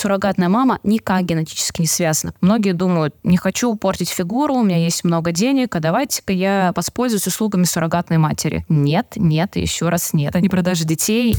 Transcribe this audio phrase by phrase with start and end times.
[0.00, 2.34] суррогатная мама никак генетически не связана.
[2.40, 7.26] Многие думают, не хочу портить фигуру, у меня есть много денег, а давайте-ка я воспользуюсь
[7.26, 8.64] услугами суррогатной матери.
[8.68, 10.34] Нет, нет еще раз нет.
[10.34, 11.36] Они продажи детей.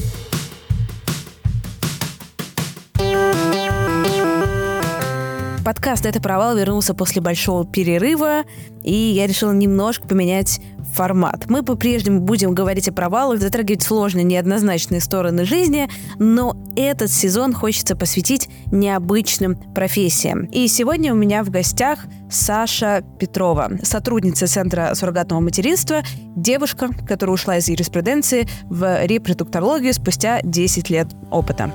[5.64, 8.42] Подкаст «Это провал» вернулся после большого перерыва,
[8.82, 10.60] и я решила немножко поменять
[10.92, 11.46] формат.
[11.48, 15.88] Мы по-прежнему будем говорить о провалах, затрагивать сложные, неоднозначные стороны жизни,
[16.18, 20.44] но этот сезон хочется посвятить необычным профессиям.
[20.46, 26.02] И сегодня у меня в гостях Саша Петрова, сотрудница Центра суррогатного материнства,
[26.36, 31.72] девушка, которая ушла из юриспруденции в репродуктологию спустя 10 лет опыта.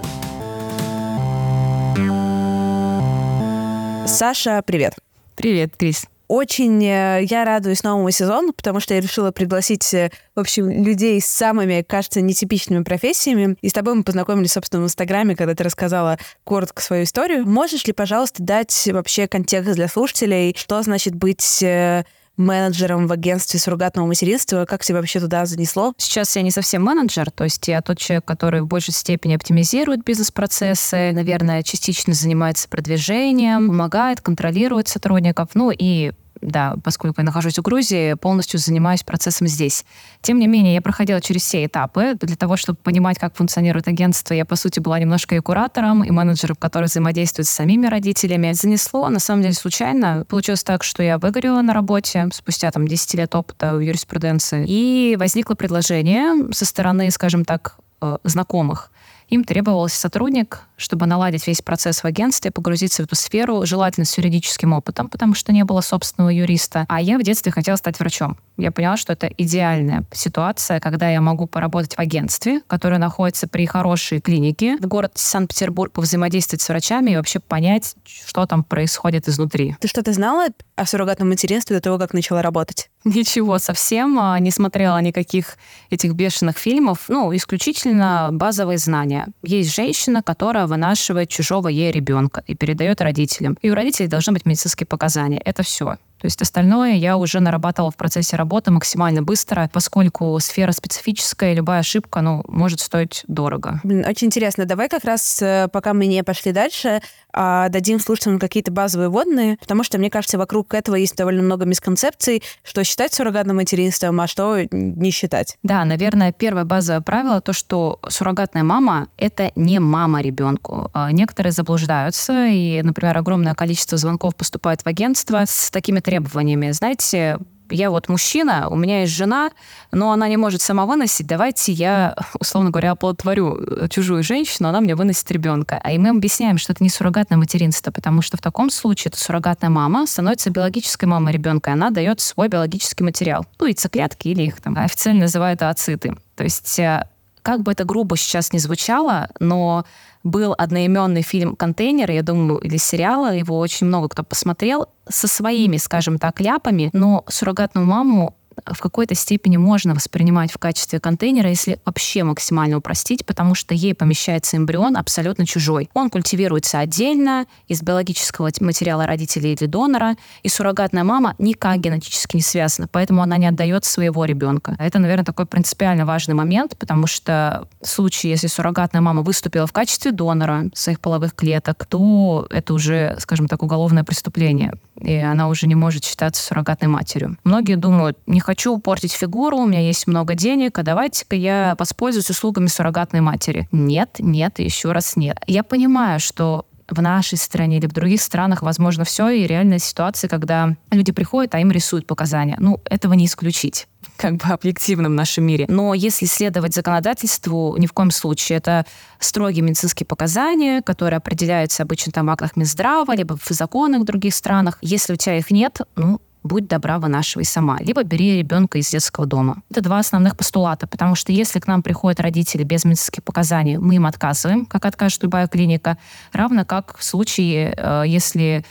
[4.07, 4.95] Саша, привет.
[5.35, 6.07] Привет, Крис.
[6.27, 11.22] Очень э, я радуюсь новому сезону, потому что я решила пригласить, э, в общем, людей
[11.22, 13.55] с самыми, кажется, нетипичными профессиями.
[13.62, 17.48] И с тобой мы познакомились, собственно, в Инстаграме, когда ты рассказала коротко свою историю.
[17.48, 22.04] Можешь ли, пожалуйста, дать вообще контекст для слушателей, что значит быть э,
[22.38, 24.66] менеджером в агентстве суррогатного материнства.
[24.66, 25.94] Как тебя вообще туда занесло?
[25.98, 30.04] Сейчас я не совсем менеджер, то есть я тот человек, который в большей степени оптимизирует
[30.04, 37.62] бизнес-процессы, наверное, частично занимается продвижением, помогает, контролирует сотрудников, ну и да, поскольку я нахожусь в
[37.62, 39.85] Грузии, полностью занимаюсь процессом здесь.
[40.21, 42.16] Тем не менее, я проходила через все этапы.
[42.20, 46.12] Для того, чтобы понимать, как функционирует агентство, я, по сути, была немножко и куратором, и
[46.12, 48.52] менеджером, который взаимодействует с самими родителями.
[48.54, 50.26] Занесло, на самом деле, случайно.
[50.27, 54.66] Получилось так, что я выгорела на работе спустя там 10 лет опыта в юриспруденции.
[54.68, 58.91] И возникло предложение со стороны, скажем так, э, знакомых
[59.29, 64.17] им требовался сотрудник, чтобы наладить весь процесс в агентстве, погрузиться в эту сферу, желательно с
[64.17, 66.85] юридическим опытом, потому что не было собственного юриста.
[66.88, 68.38] А я в детстве хотела стать врачом.
[68.57, 73.66] Я поняла, что это идеальная ситуация, когда я могу поработать в агентстве, которое находится при
[73.66, 79.75] хорошей клинике, в город Санкт-Петербург, повзаимодействовать с врачами и вообще понять, что там происходит изнутри.
[79.79, 82.89] Ты что-то знала о суррогатном материнстве до того, как начала работать?
[83.03, 84.19] Ничего совсем.
[84.19, 85.57] А, не смотрела никаких
[85.89, 87.05] этих бешеных фильмов.
[87.07, 89.16] Ну, исключительно базовые знания.
[89.44, 93.57] Есть женщина, которая вынашивает чужого ей ребенка и передает родителям.
[93.61, 95.41] И у родителей должны быть медицинские показания.
[95.44, 95.97] Это все.
[96.19, 101.79] То есть остальное я уже нарабатывала в процессе работы максимально быстро, поскольку сфера специфическая, любая
[101.79, 103.79] ошибка, ну, может стоить дорого.
[103.83, 104.66] Блин, очень интересно.
[104.66, 107.01] Давай как раз, э, пока мы не пошли дальше,
[107.33, 111.66] а, дадим слушателям какие-то базовые водные, потому что, мне кажется, вокруг этого есть довольно много
[111.66, 115.57] мисконцепций, что считать суррогатным материнством, а что не считать.
[115.61, 120.89] Да, наверное, первое базовое правило то, что суррогатная мама— это не мама ребенку.
[120.94, 126.72] А некоторые заблуждаются, и, например, огромное количество звонков поступает в агентство с такими требованиями.
[126.72, 127.38] Знаете,
[127.69, 129.51] я вот мужчина, у меня есть жена,
[129.91, 134.79] но она не может сама выносить, давайте я, условно говоря, оплодотворю э, чужую женщину, она
[134.79, 135.81] мне выносит ребенка.
[135.84, 139.19] А и мы объясняем, что это не суррогатное материнство, потому что в таком случае это
[139.19, 143.46] суррогатная мама становится биологической мамой ребенка, и она дает свой биологический материал.
[143.59, 146.16] Ну, яйцеклетки или их там официально называют ацеты.
[146.38, 147.03] То есть э,
[147.47, 149.85] как бы это грубо сейчас не звучало, но
[150.25, 155.78] был одноименный фильм «Контейнер», я думаю, или сериал, его очень много кто посмотрел, со своими,
[155.78, 158.35] скажем так, ляпами, но суррогатную маму
[158.66, 163.94] в какой-то степени можно воспринимать в качестве контейнера, если вообще максимально упростить, потому что ей
[163.94, 165.90] помещается эмбрион абсолютно чужой.
[165.94, 172.41] Он культивируется отдельно из биологического материала родителей или донора, и суррогатная мама никак генетически не
[172.41, 174.75] связана, поэтому она не отдает своего ребенка.
[174.79, 179.73] Это, наверное, такой принципиально важный момент, потому что в случае, если суррогатная мама выступила в
[179.73, 185.67] качестве донора своих половых клеток, то это уже, скажем так, уголовное преступление, и она уже
[185.67, 187.38] не может считаться суррогатной матерью.
[187.44, 192.30] Многие думают, не хочу портить фигуру, у меня есть много денег, а давайте-ка я воспользуюсь
[192.30, 193.68] услугами суррогатной матери.
[193.74, 195.38] Нет, нет и еще раз нет.
[195.47, 200.30] Я понимаю, что в нашей стране или в других странах возможно все, и реальная ситуация,
[200.30, 202.56] когда люди приходят, а им рисуют показания.
[202.58, 205.66] Ну, этого не исключить как бы объективно в нашем мире.
[205.68, 208.59] Но если следовать законодательству, ни в коем случае.
[208.59, 208.85] Это
[209.19, 214.34] строгие медицинские показания, которые определяются обычно там в актах Минздрава, либо в законах в других
[214.34, 214.78] странах.
[214.82, 219.25] Если у тебя их нет, ну, будь добра, вынашивай сама, либо бери ребенка из детского
[219.25, 219.61] дома.
[219.69, 223.95] Это два основных постулата, потому что если к нам приходят родители без медицинских показаний, мы
[223.95, 225.97] им отказываем, как откажет любая клиника,
[226.31, 228.66] равно как в случае, э, если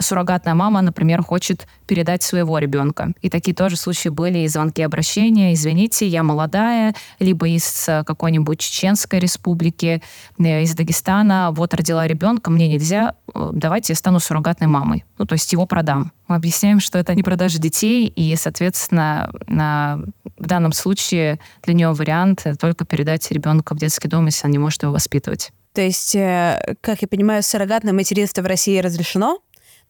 [0.00, 3.12] суррогатная мама, например, хочет передать своего ребенка.
[3.20, 8.58] И такие тоже случаи были и звонки обращения, извините, я молодая, либо из э, какой-нибудь
[8.58, 10.02] Чеченской республики,
[10.38, 15.04] э, из Дагестана, вот родила ребенка, мне нельзя, давайте я стану суррогатной мамой.
[15.18, 16.12] Ну, то есть его продам.
[16.32, 20.00] Мы объясняем, что это не продажа детей, и, соответственно, на,
[20.38, 24.58] в данном случае для нее вариант только передать ребенка в детский дом, если она не
[24.58, 25.52] может его воспитывать.
[25.74, 29.40] То есть, э, как я понимаю, суррогатное материнство в России разрешено,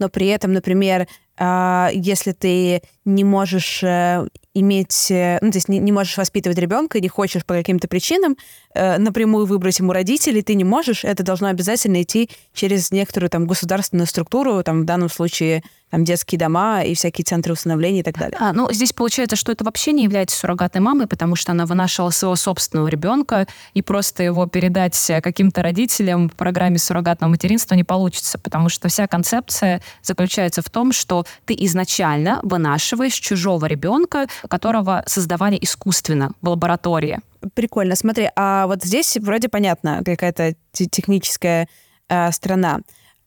[0.00, 1.06] но при этом, например,
[1.38, 6.58] а, если ты не можешь э, иметь, э, ну, то есть не, не можешь воспитывать
[6.58, 8.36] ребенка, не хочешь по каким-то причинам
[8.74, 13.46] э, напрямую выбрать ему родителей, ты не можешь, это должно обязательно идти через некоторую там
[13.46, 18.16] государственную структуру, там в данном случае там детские дома и всякие центры усыновления и так
[18.16, 18.38] далее.
[18.40, 22.08] А, ну, здесь получается, что это вообще не является суррогатной мамой, потому что она вынашивала
[22.08, 28.38] своего собственного ребенка, и просто его передать каким-то родителям в программе суррогатного материнства не получится,
[28.38, 35.58] потому что вся концепция заключается в том, что ты изначально вынашиваешь чужого ребенка, которого создавали
[35.60, 37.20] искусственно в лаборатории.
[37.54, 37.96] Прикольно.
[37.96, 41.68] Смотри, а вот здесь вроде понятно какая-то техническая
[42.08, 42.80] э, сторона.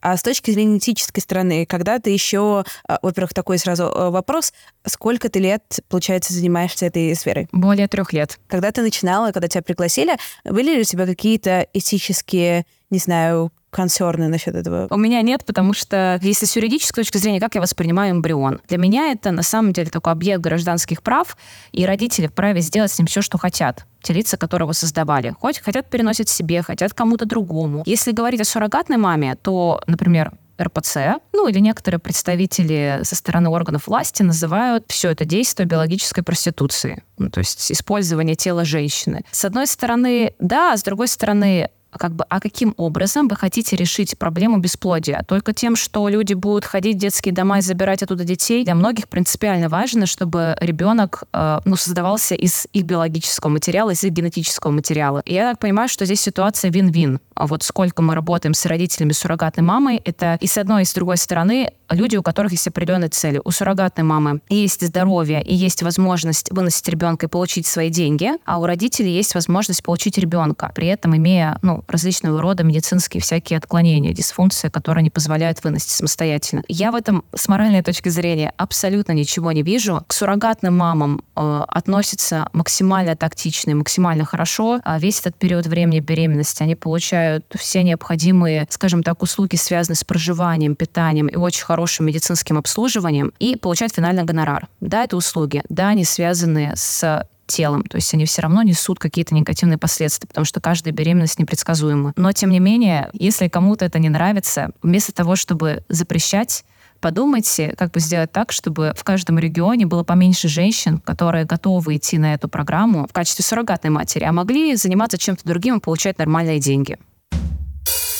[0.05, 4.53] А с точки зрения этической стороны, когда ты еще, а, во-первых, такой сразу э, вопрос,
[4.85, 7.47] сколько ты лет, получается, занимаешься этой сферой?
[7.51, 8.39] Более трех лет.
[8.45, 14.29] Когда ты начинала, когда тебя пригласили, были ли у тебя какие-то этические, не знаю, консерны
[14.29, 14.87] насчет этого?
[14.89, 18.61] У меня нет, потому что если с юридической точки зрения, как я воспринимаю эмбрион?
[18.69, 21.35] Для меня это на самом деле такой объект гражданских прав,
[21.73, 25.35] и родители вправе сделать с ним все, что хотят те лица, которого создавали.
[25.39, 27.83] Хоть хотят переносить себе, хотят кому-то другому.
[27.85, 30.31] Если говорить о суррогатной маме, то, например,
[30.61, 37.03] РПЦ, ну или некоторые представители со стороны органов власти называют все это действие биологической проституцией,
[37.17, 39.25] ну, то есть использование тела женщины.
[39.31, 44.17] С одной стороны, да, с другой стороны, как бы, а каким образом вы хотите решить
[44.17, 45.23] проблему бесплодия?
[45.27, 48.63] Только тем, что люди будут ходить в детские дома и забирать оттуда детей?
[48.63, 54.11] Для многих принципиально важно, чтобы ребенок э, ну, создавался из их биологического материала, из их
[54.11, 55.21] генетического материала.
[55.25, 57.19] И я так понимаю, что здесь ситуация вин-вин.
[57.35, 60.93] А вот сколько мы работаем с родителями суррогатной мамой, это и с одной, и с
[60.93, 63.41] другой стороны люди, у которых есть определенные цели.
[63.43, 68.59] У суррогатной мамы есть здоровье и есть возможность выносить ребенка и получить свои деньги, а
[68.59, 74.13] у родителей есть возможность получить ребенка, при этом имея ну, различного рода медицинские всякие отклонения,
[74.13, 76.63] дисфункции, которые не позволяют выносить самостоятельно.
[76.67, 80.03] Я в этом с моральной точки зрения абсолютно ничего не вижу.
[80.07, 84.79] К суррогатным мамам э, относятся максимально тактично и максимально хорошо.
[84.83, 90.03] А весь этот период времени беременности они получают все необходимые, скажем так, услуги, связанные с
[90.03, 94.67] проживанием, питанием и очень хорошим медицинским обслуживанием, и получают финальный гонорар.
[94.79, 97.83] Да, это услуги, да, они связаны с телом.
[97.83, 102.13] То есть они все равно несут какие-то негативные последствия, потому что каждая беременность непредсказуема.
[102.15, 106.65] Но, тем не менее, если кому-то это не нравится, вместо того, чтобы запрещать,
[106.99, 112.17] подумайте, как бы сделать так, чтобы в каждом регионе было поменьше женщин, которые готовы идти
[112.17, 116.59] на эту программу в качестве суррогатной матери, а могли заниматься чем-то другим и получать нормальные
[116.59, 116.97] деньги.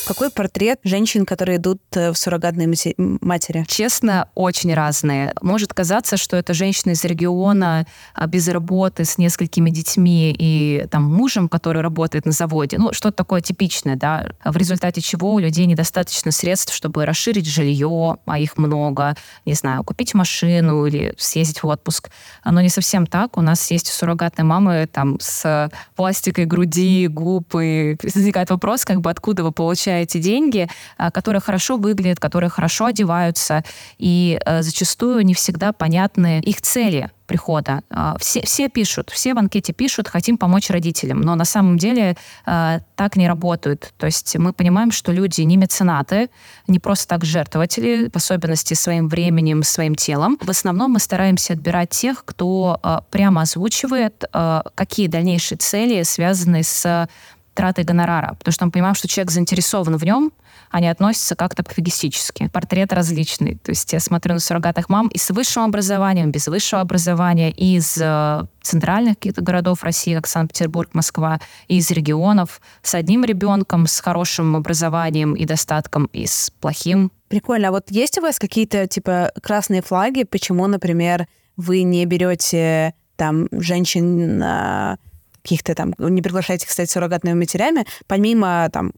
[0.05, 2.67] Какой портрет женщин, которые идут э, в суррогатной
[2.97, 3.65] матери?
[3.67, 5.33] Честно, очень разные.
[5.41, 11.03] Может казаться, что это женщина из региона а, без работы, с несколькими детьми и там
[11.03, 12.77] мужем, который работает на заводе.
[12.77, 18.17] Ну, что-то такое типичное, да, в результате чего у людей недостаточно средств, чтобы расширить жилье,
[18.25, 22.11] а их много, не знаю, купить машину или съездить в отпуск.
[22.43, 23.37] Оно не совсем так.
[23.37, 29.09] У нас есть суррогатные мамы там с пластикой груди, губ, и возникает вопрос, как бы
[29.09, 33.63] откуда вы получаете получаете деньги, а, которые хорошо выглядят, которые хорошо одеваются,
[33.97, 37.81] и э, зачастую не всегда понятны их цели прихода.
[37.89, 42.15] А, все, все пишут, все в анкете пишут, хотим помочь родителям, но на самом деле
[42.45, 43.93] э, так не работают.
[43.97, 46.29] То есть мы понимаем, что люди не меценаты,
[46.67, 50.37] не просто так жертвователи, в особенности своим временем, своим телом.
[50.41, 56.63] В основном мы стараемся отбирать тех, кто э, прямо озвучивает, э, какие дальнейшие цели связаны
[56.63, 57.07] с
[57.55, 60.31] тратой гонорара, потому что мы понимаем, что человек заинтересован в нем,
[60.71, 62.49] они относятся как-то пофигистически.
[62.51, 63.55] Портрет различный.
[63.55, 67.77] То есть я смотрю на суррогатных мам и с высшим образованием, без высшего образования, и
[67.77, 73.87] из э, центральных каких-то городов России, как Санкт-Петербург, Москва, и из регионов, с одним ребенком,
[73.87, 77.11] с хорошим образованием и достатком, и с плохим.
[77.29, 77.69] Прикольно.
[77.69, 83.47] А вот есть у вас какие-то, типа, красные флаги, почему, например, вы не берете там
[83.51, 84.97] женщин
[85.45, 88.93] каких-то там, не приглашаете, кстати, суррогатными матерями, помимо там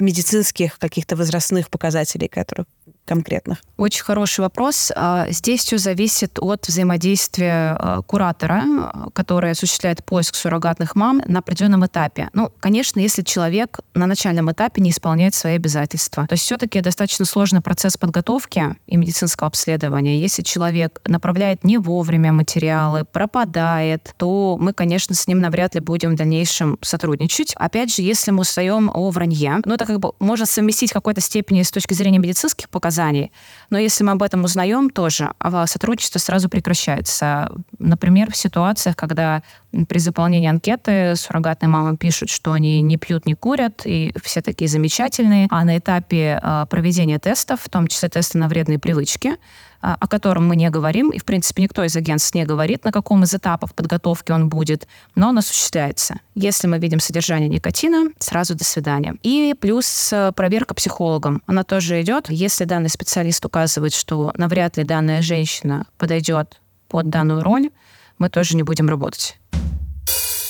[0.00, 2.66] медицинских каких-то возрастных показателей, которых
[3.04, 3.58] конкретных?
[3.76, 4.92] Очень хороший вопрос.
[4.94, 8.62] А, здесь все зависит от взаимодействия а, куратора,
[9.12, 12.30] который осуществляет поиск суррогатных мам на определенном этапе.
[12.32, 16.26] Ну, конечно, если человек на начальном этапе не исполняет свои обязательства.
[16.26, 20.20] То есть все-таки достаточно сложный процесс подготовки и медицинского обследования.
[20.20, 26.12] Если человек направляет не вовремя материалы, пропадает, то мы, конечно, с ним навряд ли будем
[26.12, 27.54] в дальнейшем сотрудничать.
[27.56, 31.20] Опять же, если мы устаем о вранье, ну, это как бы можно совместить в какой-то
[31.20, 33.32] степени с точки зрения медицинских показателей, показаний.
[33.70, 37.50] Но если мы об этом узнаем тоже, а сотрудничество сразу прекращается.
[37.78, 39.42] Например, в ситуациях, когда
[39.88, 44.68] При заполнении анкеты суррогатные мамы пишут, что они не пьют, не курят, и все такие
[44.68, 45.48] замечательные.
[45.50, 49.38] А на этапе э, проведения тестов, в том числе тесты на вредные привычки, а,
[49.92, 53.22] о котором мы не говорим, и, в принципе, никто из агентств не говорит, на каком
[53.24, 56.20] из этапов подготовки он будет, но он осуществляется.
[56.34, 59.16] Если мы видим содержание никотина, сразу до свидания.
[59.22, 61.42] И плюс э, проверка психологом.
[61.46, 62.30] Она тоже идет.
[62.30, 67.70] Если данный специалист указывает, что навряд ли данная женщина подойдет под данную роль,
[68.18, 69.38] мы тоже не будем работать.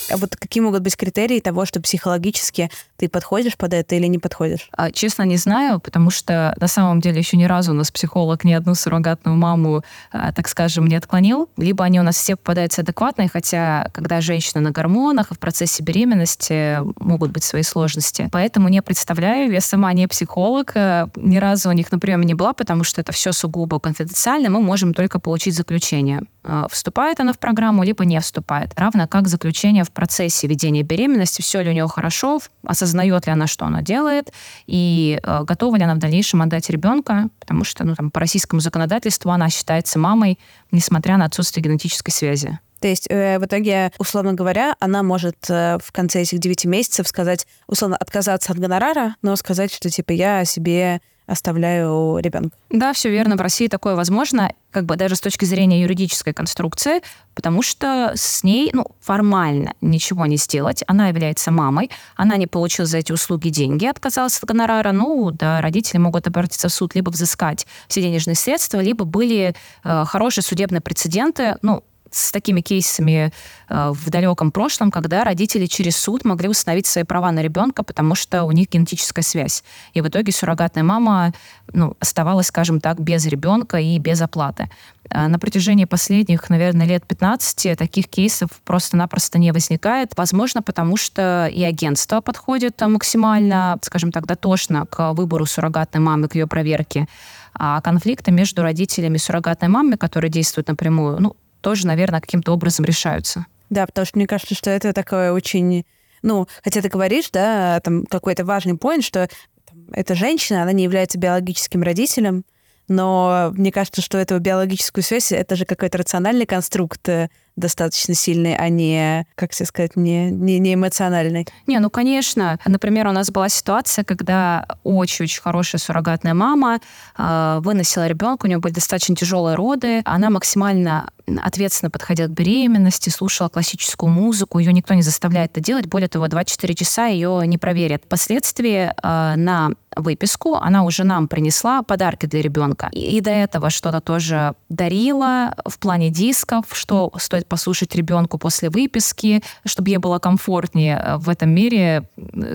[0.09, 4.19] А вот какие могут быть критерии того, что психологически ты подходишь под это или не
[4.19, 4.69] подходишь?
[4.71, 8.43] А, честно, не знаю, потому что на самом деле еще ни разу у нас психолог
[8.43, 11.49] ни одну суррогатную маму, а, так скажем, не отклонил.
[11.57, 15.83] Либо они у нас все попадаются адекватные, хотя когда женщина на гормонах, и в процессе
[15.83, 18.29] беременности могут быть свои сложности.
[18.31, 22.33] Поэтому не представляю, я сама не психолог, а, ни разу у них на приеме не
[22.33, 26.21] была, потому что это все сугубо конфиденциально, мы можем только получить заключение.
[26.43, 28.71] А, вступает она в программу, либо не вступает.
[28.75, 33.47] Равно как заключение в процессе ведения беременности, все ли у нее хорошо, осознает ли она,
[33.47, 34.31] что она делает,
[34.67, 38.59] и э, готова ли она в дальнейшем отдать ребенка, потому что ну, там, по российскому
[38.59, 40.37] законодательству она считается мамой,
[40.71, 42.59] несмотря на отсутствие генетической связи.
[42.79, 47.07] То есть э, в итоге, условно говоря, она может э, в конце этих 9 месяцев
[47.07, 52.55] сказать, условно, отказаться от гонорара, но сказать, что типа я себе оставляю ребенка.
[52.69, 53.35] Да, все верно.
[53.35, 57.01] В России такое возможно, как бы даже с точки зрения юридической конструкции,
[57.33, 60.83] потому что с ней ну, формально ничего не сделать.
[60.87, 64.91] Она является мамой, она не получила за эти услуги деньги, отказалась от гонорара.
[64.91, 70.05] Ну, да, родители могут обратиться в суд, либо взыскать все денежные средства, либо были э,
[70.05, 71.83] хорошие судебные прецеденты, ну,
[72.15, 73.31] с такими кейсами
[73.69, 78.15] э, в далеком прошлом, когда родители через суд могли установить свои права на ребенка, потому
[78.15, 79.63] что у них генетическая связь.
[79.93, 81.33] И в итоге суррогатная мама
[81.73, 84.69] ну, оставалась, скажем так, без ребенка и без оплаты.
[85.09, 90.13] А на протяжении последних, наверное, лет 15 таких кейсов просто-напросто не возникает.
[90.15, 96.35] Возможно, потому что и агентство подходит максимально, скажем так, дотошно к выбору суррогатной мамы, к
[96.35, 97.07] ее проверке.
[97.53, 102.85] А конфликты между родителями и суррогатной мамой, которые действуют напрямую, ну, тоже, наверное, каким-то образом
[102.85, 103.47] решаются.
[103.71, 105.83] Да, потому что мне кажется, что это такое очень...
[106.21, 109.27] Ну, хотя ты говоришь, да, там какой-то важный поинт, что
[109.67, 112.45] там, эта женщина, она не является биологическим родителем,
[112.87, 118.55] но мне кажется, что эту биологическую связь, это же какой-то рациональный конструкт, э, достаточно сильный,
[118.55, 121.47] а не, как тебе сказать, не, не, не эмоциональный.
[121.65, 122.59] Не, ну, конечно.
[122.63, 126.79] Например, у нас была ситуация, когда очень-очень хорошая суррогатная мама
[127.17, 131.09] э, выносила ребенка, у нее были достаточно тяжелые роды, она максимально
[131.41, 136.27] ответственно подходила к беременности, слушала классическую музыку, ее никто не заставляет это делать, более того,
[136.27, 138.03] 24 часа ее не проверят.
[138.05, 142.89] Впоследствии э, на выписку она уже нам принесла подарки для ребенка.
[142.91, 148.69] И, и до этого что-то тоже дарила в плане дисков, что стоит послушать ребенку после
[148.69, 152.09] выписки, чтобы ей было комфортнее э, в этом мире,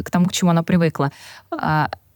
[0.05, 1.11] к тому, к чему она привыкла.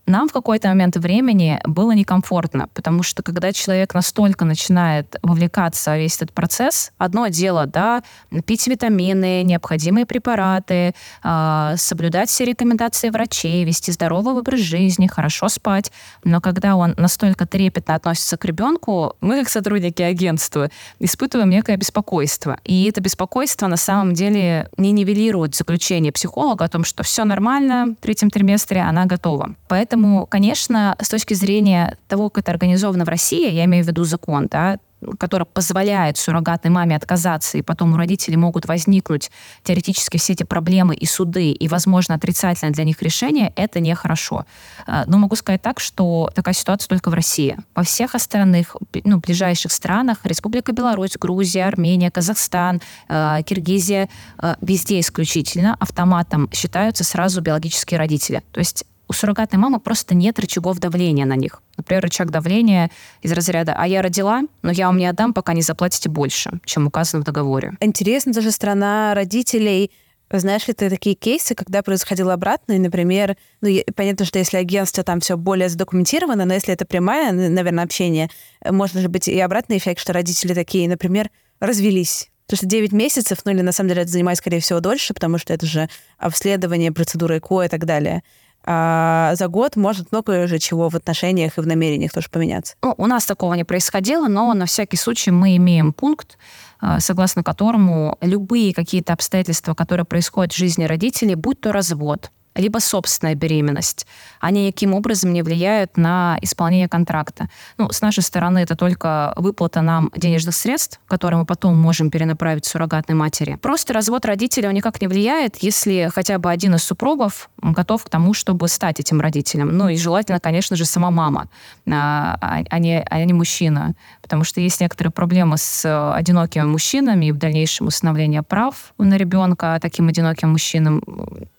[0.07, 5.99] Нам в какой-то момент времени было некомфортно, потому что когда человек настолько начинает вовлекаться в
[5.99, 8.03] весь этот процесс, одно дело, да,
[8.45, 15.91] пить витамины, необходимые препараты, э, соблюдать все рекомендации врачей, вести здоровый образ жизни, хорошо спать,
[16.23, 22.59] но когда он настолько трепетно относится к ребенку, мы, как сотрудники агентства, испытываем некое беспокойство.
[22.65, 27.95] И это беспокойство на самом деле не нивелирует заключение психолога о том, что все нормально,
[27.99, 29.55] в третьем триместре она готова.
[29.69, 33.87] Поэтому Поэтому, конечно, с точки зрения того, как это организовано в России, я имею в
[33.87, 34.81] виду закон, да,
[35.21, 39.31] который позволяет суррогатной маме отказаться, и потом у родителей могут возникнуть
[39.63, 44.47] теоретически все эти проблемы и суды, и, возможно, отрицательное для них решение, это нехорошо.
[44.85, 47.57] А, но могу сказать так, что такая ситуация только в России.
[47.77, 48.75] Во всех остальных,
[49.05, 54.09] ну, ближайших странах, Республика Беларусь, Грузия, Армения, Казахстан, а, Киргизия,
[54.39, 58.43] а, везде исключительно автоматом считаются сразу биологические родители.
[58.51, 61.63] То есть у суррогатной мамы просто нет рычагов давления на них.
[61.77, 62.91] Например, рычаг давления
[63.23, 66.87] из разряда «а я родила, но я вам не отдам, пока не заплатите больше, чем
[66.87, 67.75] указано в договоре».
[67.81, 69.91] Интересно даже страна родителей.
[70.31, 75.05] Знаешь ли ты такие кейсы, когда происходило обратно, и, например, ну, понятно, что если агентство
[75.05, 78.31] там все более задокументировано, но если это прямое, наверное, общение,
[78.69, 81.31] может же быть и обратный эффект, что родители такие, например,
[81.61, 85.15] развелись, Потому что 9 месяцев, ну или на самом деле это занимает, скорее всего, дольше,
[85.15, 88.23] потому что это же обследование, процедура ЭКО и так далее
[88.67, 92.75] а за год может много же чего в отношениях и в намерениях тоже поменяться.
[92.83, 96.39] Ну, у нас такого не происходило, но на всякий случай мы имеем пункт,
[96.81, 102.79] а, согласно которому любые какие-то обстоятельства, которые происходят в жизни родителей, будь то развод, либо
[102.79, 104.07] собственная беременность.
[104.41, 107.49] Они никаким образом не влияют на исполнение контракта.
[107.79, 112.65] Ну, с нашей стороны это только выплата нам денежных средств, которые мы потом можем перенаправить
[112.65, 113.57] суррогатной матери.
[113.57, 118.09] Просто развод родителей он никак не влияет, если хотя бы один из супругов готов к
[118.09, 119.77] тому, чтобы стать этим родителем.
[119.77, 121.49] Ну и желательно, конечно же, сама мама,
[121.91, 123.95] а, а, а, не, а не мужчина.
[124.23, 129.79] Потому что есть некоторые проблемы с одинокими мужчинами и в дальнейшем установление прав на ребенка
[129.81, 131.03] таким одиноким мужчинам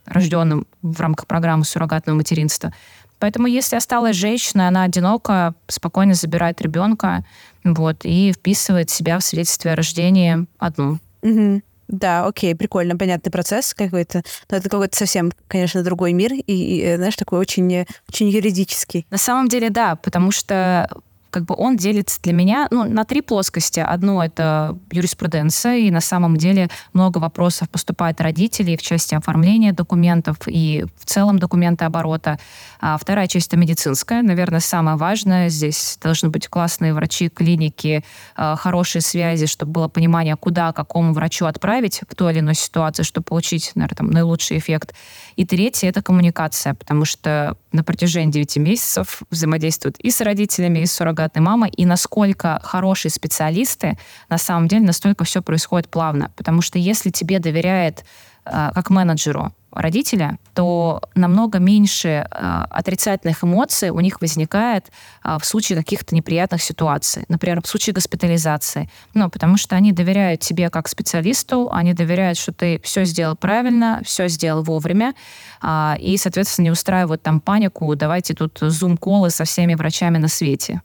[0.06, 2.74] рожденным в рамках программы суррогатного материнства.
[3.20, 7.24] Поэтому если осталась женщина, она одинока, спокойно забирает ребенка
[7.64, 11.00] вот, и вписывает себя в свидетельстве о рождении одну.
[11.22, 11.62] Угу.
[11.88, 14.24] Да, окей, прикольно, понятный процесс какой-то.
[14.50, 19.06] Но это какой-то совсем, конечно, другой мир и, и знаешь, такой очень, очень юридический.
[19.12, 20.90] На самом деле, да, потому что
[21.36, 23.82] как бы он делится для меня ну, на три плоскости.
[23.82, 30.38] Одно— это юриспруденция, и на самом деле много вопросов поступает родителей в части оформления документов
[30.48, 32.40] и в целом документа оборота.
[32.80, 34.22] А вторая часть— это медицинская.
[34.22, 35.50] Наверное, самое важное.
[35.50, 38.06] Здесь должны быть классные врачи, клиники,
[38.38, 43.04] а, хорошие связи, чтобы было понимание, куда, какому врачу отправить в той или иной ситуации,
[43.04, 44.94] чтобы получить, наверное, там, наилучший эффект.
[45.36, 50.86] И третье— это коммуникация, потому что на протяжении 9 месяцев взаимодействуют и с родителями, и
[50.86, 53.98] с суррогатной мамой, и насколько хорошие специалисты,
[54.30, 56.32] на самом деле настолько все происходит плавно.
[56.36, 58.06] Потому что если тебе доверяет
[58.46, 64.92] э, как менеджеру родителя, то намного меньше э, отрицательных эмоций у них возникает
[65.24, 67.26] э, в случае каких-то неприятных ситуаций.
[67.28, 68.90] Например, в случае госпитализации.
[69.14, 74.02] Ну, потому что они доверяют тебе как специалисту, они доверяют, что ты все сделал правильно,
[74.06, 75.14] все сделал вовремя,
[75.62, 80.82] э, и, соответственно, не устраивают там панику, давайте тут зум-колы со всеми врачами на свете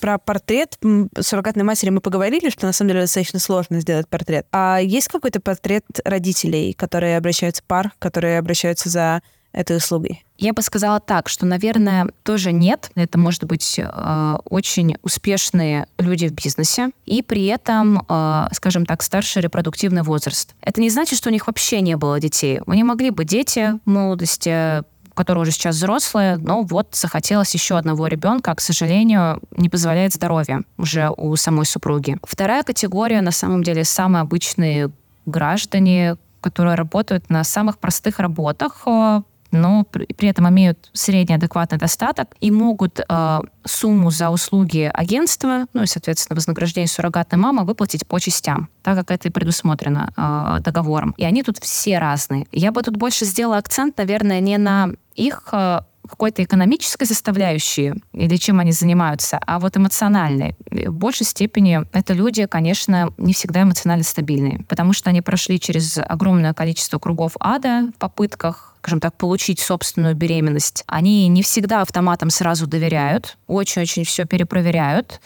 [0.00, 0.78] про портрет
[1.18, 4.46] суррогатной матери мы поговорили, что на самом деле достаточно сложно сделать портрет.
[4.52, 10.24] А есть какой-то портрет родителей, которые обращаются пар, которые обращаются за этой услугой?
[10.38, 12.90] Я бы сказала так, что, наверное, тоже нет.
[12.94, 19.02] Это может быть э, очень успешные люди в бизнесе и при этом, э, скажем так,
[19.02, 20.54] старший репродуктивный возраст.
[20.62, 22.60] Это не значит, что у них вообще не было детей.
[22.64, 24.82] У них могли быть дети в молодости,
[25.20, 30.14] которая уже сейчас взрослая, но вот захотелось еще одного ребенка, а, к сожалению, не позволяет
[30.14, 32.16] здоровье уже у самой супруги.
[32.22, 34.90] Вторая категория, на самом деле, самые обычные
[35.26, 42.34] граждане, которые работают на самых простых работах, а, но при, этом имеют средний адекватный достаток
[42.40, 48.18] и могут э, сумму за услуги агентства, ну и, соответственно, вознаграждение суррогатной мамы выплатить по
[48.18, 51.14] частям, так как это и предусмотрено э, договором.
[51.16, 52.46] И они тут все разные.
[52.52, 55.80] Я бы тут больше сделала акцент, наверное, не на их э,
[56.10, 60.56] какой-то экономической составляющей или чем они занимаются, а вот эмоциональной.
[60.70, 65.98] В большей степени это люди, конечно, не всегда эмоционально стабильные, потому что они прошли через
[65.98, 70.84] огромное количество кругов ада в попытках скажем так, получить собственную беременность.
[70.86, 75.20] Они не всегда автоматом сразу доверяют, очень-очень все перепроверяют.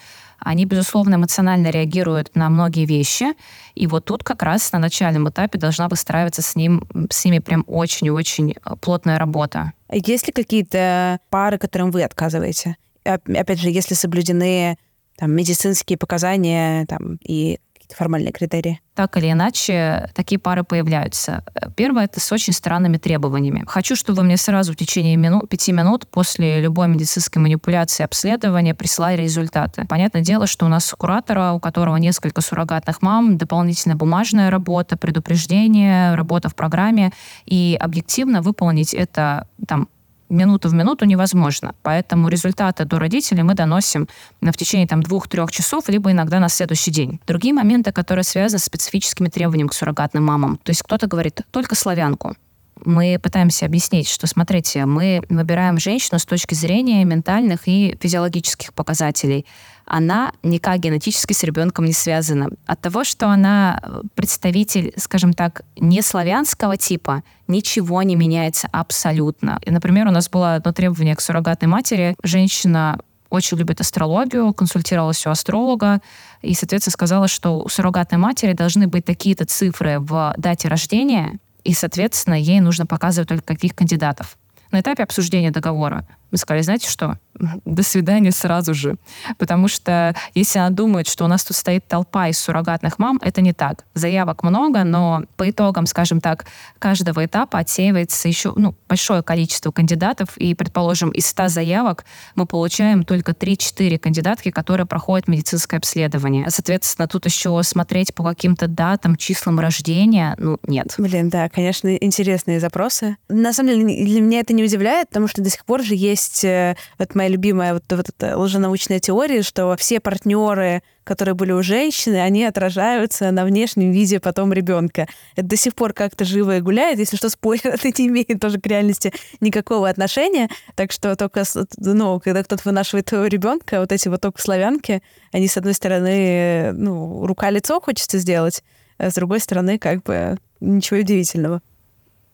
[0.44, 3.32] Они, безусловно, эмоционально реагируют на многие вещи.
[3.74, 7.64] И вот тут как раз на начальном этапе должна выстраиваться с, ним, с ними прям
[7.66, 9.72] очень-очень э, плотная работа.
[9.94, 12.76] Есть ли какие-то пары, которым вы отказываете?
[13.04, 14.76] Опять же, если соблюдены
[15.16, 18.80] там, медицинские показания там, и какие-то формальные критерии?
[18.94, 21.44] Так или иначе, такие пары появляются.
[21.76, 23.64] Первое— это с очень странными требованиями.
[23.66, 28.74] Хочу, чтобы вы мне сразу в течение минут, пяти минут после любой медицинской манипуляции обследования
[28.74, 29.84] прислали результаты.
[29.88, 36.14] Понятное дело, что у нас куратора, у которого несколько суррогатных мам, дополнительная бумажная работа, предупреждение,
[36.14, 37.12] работа в программе,
[37.46, 39.88] и объективно выполнить это там
[40.34, 41.74] минуту в минуту невозможно.
[41.82, 44.08] Поэтому результаты до родителей мы доносим
[44.40, 47.20] в течение там, двух-трех часов, либо иногда на следующий день.
[47.26, 50.58] Другие моменты, которые связаны с специфическими требованиями к суррогатным мамам.
[50.62, 52.36] То есть кто-то говорит только славянку,
[52.84, 59.46] мы пытаемся объяснить, что, смотрите, мы выбираем женщину с точки зрения ментальных и физиологических показателей.
[59.86, 62.48] Она никак генетически с ребенком не связана.
[62.66, 63.82] От того, что она
[64.14, 69.60] представитель, скажем так, не славянского типа, ничего не меняется абсолютно.
[69.64, 72.16] И, например, у нас было одно требование к суррогатной матери.
[72.22, 72.98] Женщина
[73.34, 76.00] очень любит астрологию, консультировалась у астролога
[76.40, 81.74] и, соответственно, сказала, что у суррогатной матери должны быть такие-то цифры в дате рождения, и,
[81.74, 84.36] соответственно, ей нужно показывать только каких кандидатов.
[84.70, 87.16] На этапе обсуждения договора Мы сказали, знаете что,
[87.64, 88.96] до свидания сразу же.
[89.38, 93.40] Потому что если она думает, что у нас тут стоит толпа из суррогатных мам, это
[93.40, 93.84] не так.
[93.94, 96.46] Заявок много, но по итогам, скажем так,
[96.80, 100.36] каждого этапа отсеивается еще ну, большое количество кандидатов.
[100.36, 106.50] И, предположим, из 100 заявок мы получаем только 3-4 кандидатки, которые проходят медицинское обследование.
[106.50, 110.94] Соответственно, тут еще смотреть по каким-то датам, числам рождения, ну, нет.
[110.98, 113.18] Блин, да, конечно, интересные запросы.
[113.28, 116.23] На самом деле, для меня это не удивляет, потому что до сих пор же есть
[116.44, 121.62] э, вот моя любимая вот, вот эта лженаучная теория, что все партнеры, которые были у
[121.62, 125.06] женщины, они отражаются на внешнем виде потом ребенка.
[125.36, 126.98] Это до сих пор как-то живо и гуляет.
[126.98, 130.48] Если что, спойлер, это не имеет тоже к реальности никакого отношения.
[130.74, 131.44] Так что только,
[131.76, 137.26] ну, когда кто-то вынашивает ребенка, вот эти вот только славянки, они, с одной стороны, ну,
[137.26, 138.62] рука-лицо хочется сделать,
[138.98, 141.60] а с другой стороны, как бы ничего удивительного.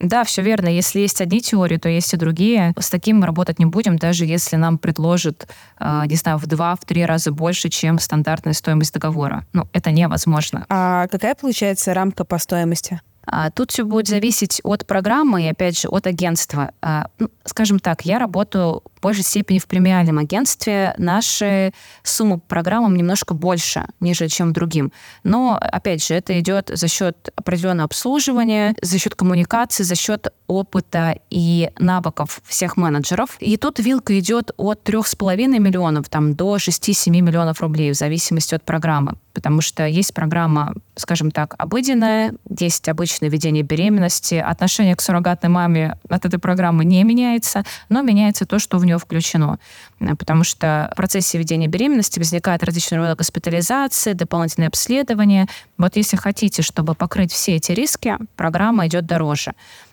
[0.00, 0.68] Да, все верно.
[0.68, 2.72] Если есть одни теории, то есть и другие.
[2.78, 5.46] С таким мы работать не будем, даже если нам предложат,
[5.78, 9.44] э, не знаю, в два, в три раза больше, чем стандартная стоимость договора.
[9.52, 10.64] Ну, это невозможно.
[10.70, 13.00] А какая получается рамка по стоимости?
[13.26, 16.72] А, тут все будет зависеть от программы и, опять же, от агентства.
[16.80, 20.94] А, ну, скажем так, я работаю в большей степени в премиальном агентстве.
[20.98, 24.92] Наши суммы программам немножко больше, нежели чем другим.
[25.24, 31.18] Но, опять же, это идет за счет определенного обслуживания, за счет коммуникации, за счет опыта
[31.30, 33.36] и навыков всех менеджеров.
[33.40, 38.64] И тут вилка идет от 3,5 миллионов там, до 6-7 миллионов рублей в зависимости от
[38.64, 39.14] программы.
[39.32, 44.34] Потому что есть программа, скажем так, обыденная, есть обычное ведение беременности.
[44.34, 48.98] Отношение к суррогатной маме от этой программы не меняется, но меняется то, что в нее
[48.98, 49.58] включено.
[49.98, 55.48] Потому что в процессе ведения беременности возникает различные рода госпитализации, дополнительные обследования.
[55.78, 59.52] Вот если хотите, чтобы покрыть все эти риски, программа идет дороже.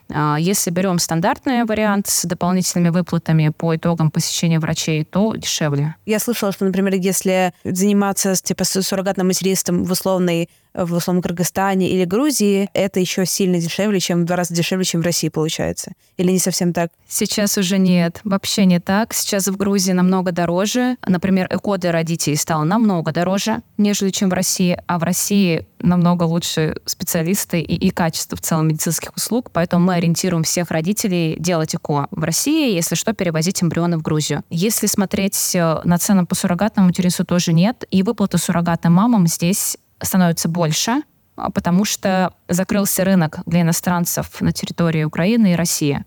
[0.09, 5.95] А, если берем стандартный вариант с дополнительными выплатами по итогам посещения врачей, то дешевле.
[6.05, 12.05] Я слышала, что, например, если заниматься типа суррогатным материнством в условной в условном Кыргызстане или
[12.05, 15.93] Грузии, это еще сильно дешевле, чем в два раза дешевле, чем в России получается.
[16.17, 16.91] Или не совсем так?
[17.07, 18.21] Сейчас уже нет.
[18.23, 19.13] Вообще не так.
[19.13, 20.97] Сейчас в Грузии намного дороже.
[21.05, 24.77] Например, ЭКО для родителей стало намного дороже, нежели чем в России.
[24.87, 29.51] А в России намного лучше специалисты и, и качество в целом медицинских услуг.
[29.51, 34.43] Поэтому мы ориентируем всех родителей делать ЭКО в России, если что, перевозить эмбрионы в Грузию.
[34.49, 37.85] Если смотреть э, на цены по суррогатному материнству, тоже нет.
[37.89, 41.01] И выплаты суррогатным мамам здесь становится больше,
[41.35, 46.03] а, потому что закрылся рынок для иностранцев на территории Украины и России.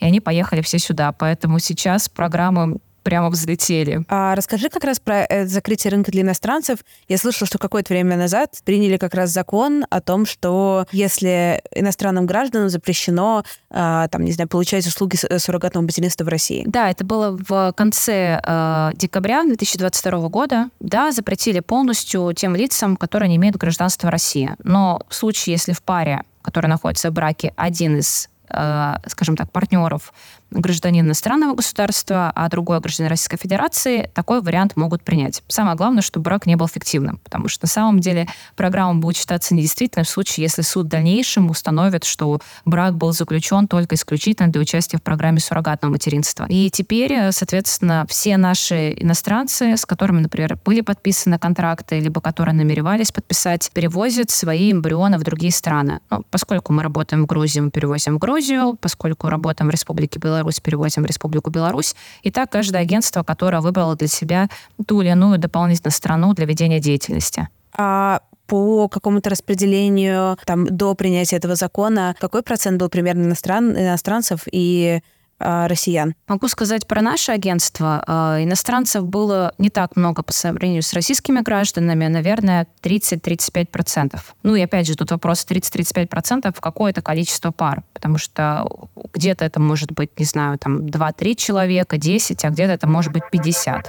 [0.00, 1.12] И они поехали все сюда.
[1.12, 4.04] Поэтому сейчас программы прямо взлетели.
[4.08, 6.80] А расскажи как раз про э, закрытие рынка для иностранцев.
[7.08, 12.26] Я слышала, что какое-то время назад приняли как раз закон о том, что если иностранным
[12.26, 16.64] гражданам запрещено, э, там, не знаю, получать услуги э, суррогатного материнства в России.
[16.66, 20.68] Да, это было в конце э, декабря 2022 года.
[20.80, 24.54] Да, запретили полностью тем лицам, которые не имеют гражданства России.
[24.62, 29.50] Но в случае, если в паре, который находится в браке, один из э, скажем так,
[29.50, 30.12] партнеров
[30.52, 35.42] гражданин иностранного государства, а другой гражданин Российской Федерации, такой вариант могут принять.
[35.48, 39.54] Самое главное, чтобы брак не был фиктивным, потому что на самом деле программа будет считаться
[39.54, 44.60] недействительной в случае, если суд в дальнейшем установит, что брак был заключен только исключительно для
[44.60, 46.46] участия в программе суррогатного материнства.
[46.48, 53.12] И теперь, соответственно, все наши иностранцы, с которыми, например, были подписаны контракты, либо которые намеревались
[53.12, 56.00] подписать, перевозят свои эмбрионы в другие страны.
[56.10, 60.41] Ну, поскольку мы работаем в Грузии, мы перевозим в Грузию, поскольку работаем в Республике Беларусь,
[60.42, 61.94] Беларусь переводим в Республику Беларусь.
[62.22, 64.48] И так каждое агентство, которое выбрало для себя
[64.86, 67.48] ту или иную дополнительную страну для ведения деятельности.
[67.76, 74.42] А по какому-то распределению там, до принятия этого закона, какой процент был примерно иностран, иностранцев
[74.50, 75.00] и
[75.42, 76.14] россиян?
[76.28, 78.02] Могу сказать про наше агентство.
[78.06, 84.18] А, иностранцев было не так много по сравнению с российскими гражданами, наверное, 30-35%.
[84.42, 88.66] Ну и опять же, тут вопрос 30-35% какое-то количество пар, потому что
[89.12, 93.24] где-то это может быть, не знаю, там 2-3 человека, 10, а где-то это может быть
[93.30, 93.88] 50.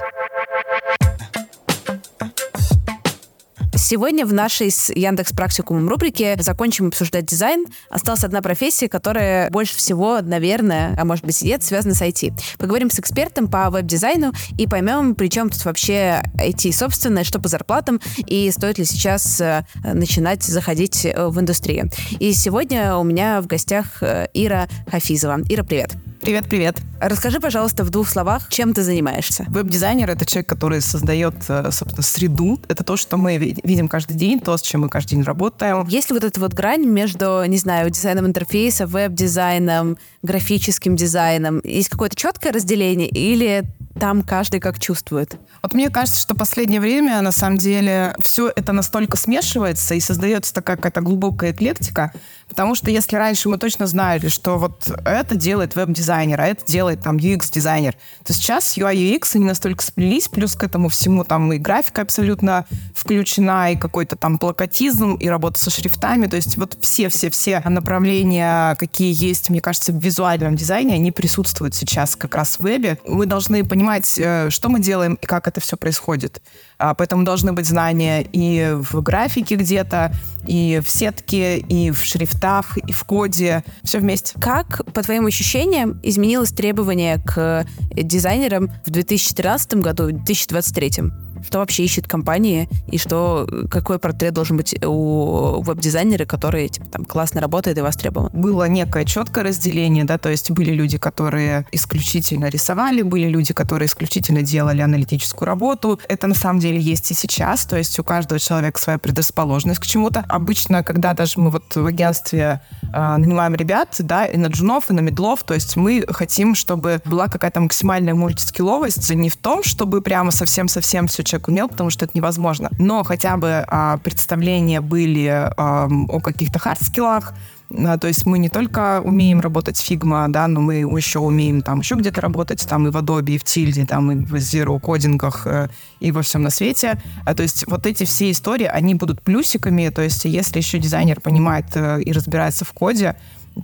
[3.76, 7.66] Сегодня в нашей с Яндекс Практикумом рубрике закончим обсуждать дизайн.
[7.90, 12.32] Осталась одна профессия, которая больше всего, наверное, а может быть и нет, связана с IT.
[12.58, 17.48] Поговорим с экспертом по веб-дизайну и поймем, при чем тут вообще IT собственное, что по
[17.48, 21.90] зарплатам и стоит ли сейчас э, начинать заходить э, в индустрию.
[22.20, 25.40] И сегодня у меня в гостях э, Ира Хафизова.
[25.48, 25.96] Ира, привет.
[26.24, 26.78] Привет-привет.
[27.02, 29.44] Расскажи, пожалуйста, в двух словах, чем ты занимаешься?
[29.48, 32.58] Веб-дизайнер— это человек, который создает, э, собственно, среду.
[32.66, 35.86] Это то, что мы видим каждый день, то, с чем мы каждый день работаем.
[35.86, 41.60] Есть ли вот эта вот грань между, не знаю, дизайном интерфейса, веб-дизайном, графическим дизайном?
[41.62, 43.64] Есть какое-то четкое разделение или
[43.98, 45.36] там каждый как чувствует.
[45.62, 50.52] Вот мне кажется, что последнее время, на самом деле, все это настолько смешивается и создается
[50.52, 52.12] такая какая-то глубокая эклектика,
[52.54, 57.00] потому что если раньше мы точно знали, что вот это делает веб-дизайнер, а это делает
[57.02, 61.52] там UX-дизайнер, то сейчас UI и UX они настолько сплелись, плюс к этому всему там
[61.52, 62.64] и графика абсолютно
[62.94, 69.12] включена, и какой-то там плакатизм, и работа со шрифтами, то есть вот все-все-все направления, какие
[69.12, 72.98] есть, мне кажется, в визуальном дизайне, они присутствуют сейчас как раз в вебе.
[73.04, 76.40] Мы должны понимать, э, что мы делаем и как это все происходит.
[76.78, 80.12] А, поэтому должны быть знания и в графике где-то,
[80.46, 82.43] и в сетке, и в шрифтах,
[82.76, 83.64] и в коде.
[83.82, 84.38] Все вместе.
[84.38, 91.10] Как, по твоим ощущениям, изменилось требование к дизайнерам в 2013 году, в 2023?
[91.44, 97.04] Что вообще ищет компании и что, какой портрет должен быть у веб-дизайнера, который типа, там,
[97.04, 98.30] классно работает и востребован.
[98.32, 103.86] Было некое четкое разделение, да, то есть были люди, которые исключительно рисовали, были люди, которые
[103.86, 106.00] исключительно делали аналитическую работу.
[106.08, 109.86] Это на самом деле есть и сейчас, то есть у каждого человека своя предрасположенность к
[109.86, 110.24] чему-то.
[110.28, 114.92] Обычно, когда даже мы вот в агентстве э, нанимаем ребят, да, и на джунов, и
[114.92, 120.00] на медлов, то есть мы хотим, чтобы была какая-то максимальная мультискилловость, не в том, чтобы
[120.00, 122.70] прямо совсем-совсем все человек умел, потому что это невозможно.
[122.78, 127.34] Но хотя бы а, представления были а, о каких-то хардскиллах,
[127.70, 131.62] а, то есть мы не только умеем работать в Figma, да, но мы еще умеем
[131.62, 134.78] там еще где-то работать, там и в Adobe, и в Tilde, там и в Zero
[134.78, 135.68] кодингах, э,
[136.00, 137.00] и во всем на свете.
[137.24, 141.20] А, то есть вот эти все истории, они будут плюсиками, то есть если еще дизайнер
[141.20, 143.16] понимает э, и разбирается в коде,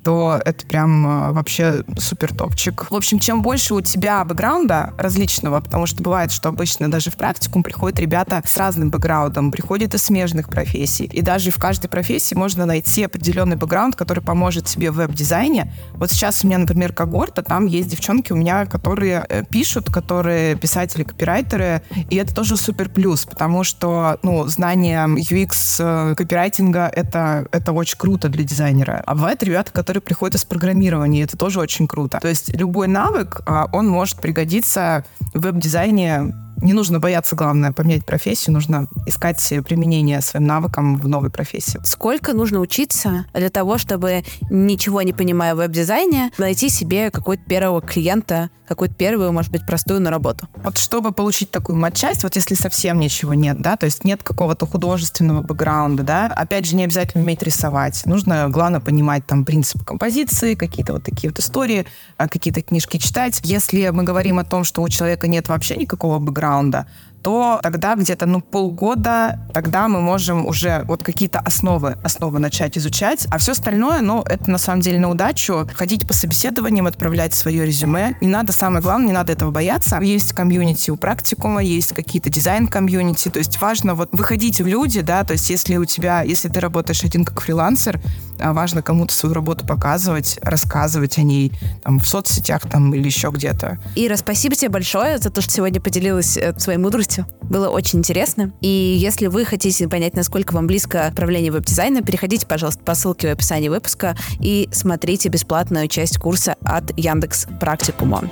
[0.02, 2.90] то это прям а, вообще супер топчик.
[2.90, 7.16] В общем, чем больше у тебя бэкграунда различного, потому что бывает, что обычно даже в
[7.16, 11.04] практикум приходят ребята с разным бэкграундом, приходят из смежных профессий.
[11.04, 15.72] И даже в каждой профессии можно найти определенный бэкграунд, который поможет тебе в веб-дизайне.
[15.94, 20.56] Вот сейчас у меня, например, когорта, там есть девчонки у меня, которые э, пишут, которые
[20.56, 27.46] писатели, копирайтеры, и это тоже супер плюс, потому что, ну, знание UX э, копирайтинга это,
[27.50, 29.02] это очень круто для дизайнера.
[29.06, 31.22] А бывает ребята, которые приходят из программирования.
[31.22, 32.18] Это тоже очень круто.
[32.20, 38.04] То есть любой навык, а, он может пригодиться в веб-дизайне не нужно бояться, главное, поменять
[38.04, 41.80] профессию, нужно искать применение своим навыкам в новой профессии.
[41.84, 47.80] Сколько нужно учиться для того, чтобы, ничего не понимая в веб-дизайне, найти себе какой-то первого
[47.80, 50.48] клиента, какую-то первую, может быть, простую на работу?
[50.62, 54.66] Вот чтобы получить такую матчасть, вот если совсем ничего нет, да, то есть нет какого-то
[54.66, 58.06] художественного бэкграунда, да, опять же, не обязательно уметь рисовать.
[58.06, 63.40] Нужно, главное, понимать там принципы композиции, какие-то вот такие вот истории, а, какие-то книжки читать.
[63.42, 66.86] Если мы говорим о том, что у человека нет вообще никакого бэкграунда, бэкграунда,
[67.22, 73.26] то тогда где-то ну, полгода, тогда мы можем уже вот какие-то основы, основы начать изучать.
[73.30, 75.68] А все остальное, ну, это на самом деле на удачу.
[75.74, 78.16] Ходить по собеседованиям, отправлять свое резюме.
[78.20, 80.00] Не надо, самое главное, не надо этого бояться.
[80.00, 83.28] Есть комьюнити у практикума, есть какие-то дизайн-комьюнити.
[83.28, 86.60] То есть важно вот выходить в люди, да, то есть если у тебя, если ты
[86.60, 88.00] работаешь один как фрилансер,
[88.38, 91.52] а важно кому-то свою работу показывать, рассказывать о ней
[91.82, 93.78] там, в соцсетях там, или еще где-то.
[93.94, 97.09] Ира, спасибо тебе большое за то, что сегодня поделилась э, своей мудростью.
[97.42, 98.52] Было очень интересно.
[98.60, 103.32] И если вы хотите понять, насколько вам близко отправление веб-дизайна, переходите, пожалуйста, по ссылке в
[103.32, 108.22] описании выпуска и смотрите бесплатную часть курса от Яндекс Практикума.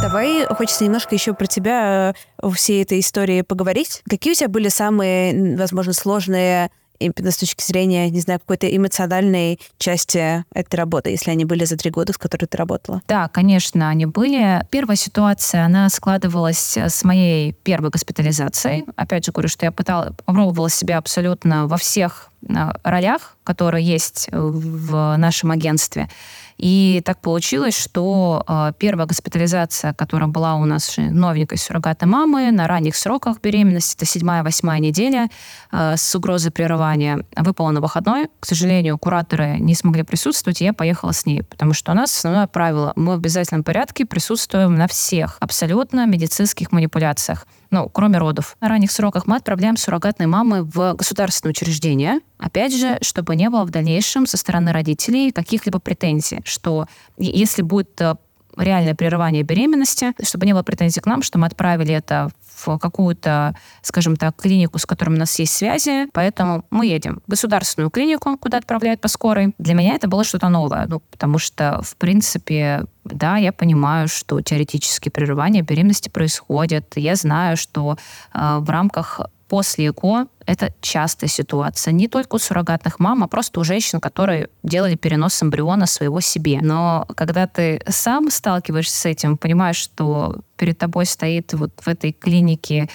[0.00, 4.02] Давай хочется немножко еще про тебя э, всей этой истории поговорить.
[4.08, 6.70] Какие у тебя были самые, возможно, сложные
[7.06, 11.76] именно с точки зрения, не знаю, какой-то эмоциональной части этой работы, если они были за
[11.76, 13.02] три года, с которой ты работала?
[13.08, 14.66] Да, конечно, они были.
[14.70, 18.84] Первая ситуация, она складывалась с моей первой госпитализацией.
[18.96, 22.33] Опять же говорю, что я пыталась, попробовала себя абсолютно во всех э,
[22.82, 26.08] ролях, которые есть в нашем агентстве.
[26.56, 32.68] И так получилось, что э, первая госпитализация, которая была у нас новенькой суррогатной мамы на
[32.68, 35.28] ранних сроках беременности, это седьмая-восьмая неделя
[35.72, 38.28] э, с угрозой прерывания, выпала на выходной.
[38.38, 42.16] К сожалению, кураторы не смогли присутствовать, и я поехала с ней, потому что у нас
[42.16, 48.56] основное правило, мы в обязательном порядке присутствуем на всех абсолютно медицинских манипуляциях ну, кроме родов.
[48.60, 53.64] На ранних сроках мы отправляем суррогатной мамы в государственное учреждение, опять же, чтобы не было
[53.64, 56.86] в дальнейшем со стороны родителей каких-либо претензий, что
[57.18, 58.14] если будет э,
[58.56, 63.56] реальное прерывание беременности, чтобы не было претензий к нам, что мы отправили это в какую-то,
[63.82, 68.36] скажем так, клинику, с которой у нас есть связи, поэтому мы едем в государственную клинику,
[68.38, 69.54] куда отправляют по скорой.
[69.58, 74.40] Для меня это было что-то новое, ну, потому что, в принципе, да, я понимаю, что
[74.40, 76.92] теоретически прерывание беременности происходит.
[76.96, 77.98] Я знаю, что
[78.32, 81.92] э, в рамках после ЭКО это частая ситуация.
[81.92, 86.60] Не только у суррогатных мам, а просто у женщин, которые делали перенос эмбриона своего себе.
[86.62, 92.12] Но когда ты сам сталкиваешься с этим, понимаешь, что перед тобой стоит вот в этой
[92.12, 92.88] клинике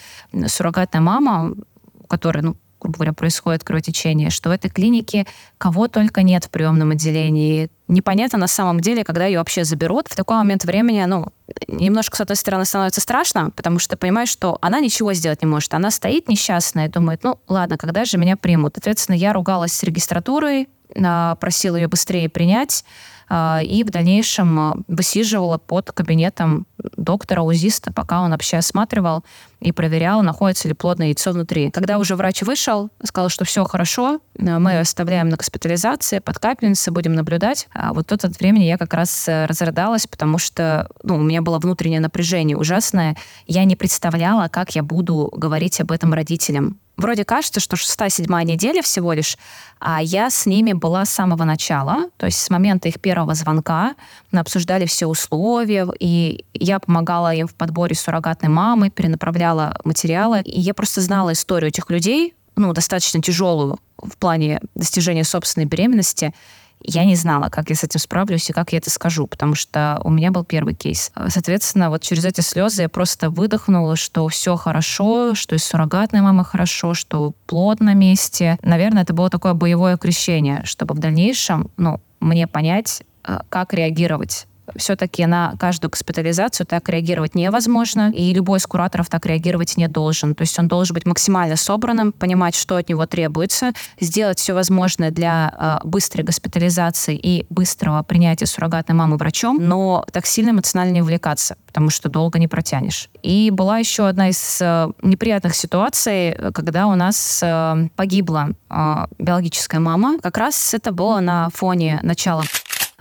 [0.47, 1.55] суррогатная мама,
[1.99, 5.25] у которой, ну, грубо говоря, происходит кровотечение, что в этой клинике
[5.57, 7.69] кого только нет в приемном отделении.
[7.87, 10.07] Непонятно на самом деле, когда ее вообще заберут.
[10.07, 11.27] В такой момент времени, ну,
[11.67, 15.73] немножко, с одной стороны, становится страшно, потому что понимаешь, что она ничего сделать не может.
[15.73, 18.73] Она стоит несчастная и думает, ну, ладно, когда же меня примут?
[18.75, 22.83] Соответственно, я ругалась с регистратурой, просила ее быстрее принять.
[23.29, 26.65] А, и в дальнейшем а, высиживала под кабинетом
[26.97, 29.23] доктора-узиста, пока он вообще осматривал
[29.59, 31.69] и проверял, находится ли плодное яйцо внутри.
[31.69, 36.91] Когда уже врач вышел, сказал, что все хорошо, а, мы оставляем на госпитализации, под капельницы,
[36.91, 37.67] будем наблюдать.
[37.71, 41.43] А вот тот от времени я как раз э, разрыдалась, потому что ну, у меня
[41.43, 43.15] было внутреннее напряжение ужасное.
[43.45, 48.81] Я не представляла, как я буду говорить об этом родителям вроде кажется, что шестая-седьмая неделя
[48.81, 49.37] всего лишь,
[49.79, 53.95] а я с ними была с самого начала, то есть с момента их первого звонка.
[54.31, 60.41] Мы обсуждали все условия, и я помогала им в подборе суррогатной мамы, перенаправляла материалы.
[60.41, 66.33] И я просто знала историю этих людей, ну, достаточно тяжелую в плане достижения собственной беременности
[66.81, 69.99] я не знала, как я с этим справлюсь и как я это скажу, потому что
[70.03, 71.11] у меня был первый кейс.
[71.27, 76.43] Соответственно, вот через эти слезы я просто выдохнула, что все хорошо, что и суррогатная мама
[76.43, 78.57] хорошо, что плод на месте.
[78.61, 84.47] Наверное, это было такое боевое крещение, чтобы в дальнейшем, ну, мне понять, э, как реагировать
[84.75, 90.35] все-таки на каждую госпитализацию так реагировать невозможно, и любой из кураторов так реагировать не должен.
[90.35, 95.11] То есть он должен быть максимально собранным, понимать, что от него требуется, сделать все возможное
[95.11, 101.01] для э, быстрой госпитализации и быстрого принятия суррогатной мамы врачом, но так сильно эмоционально не
[101.01, 103.09] увлекаться, потому что долго не протянешь.
[103.23, 109.79] И была еще одна из э, неприятных ситуаций, когда у нас э, погибла э, биологическая
[109.79, 110.19] мама.
[110.19, 112.43] Как раз это было на фоне начала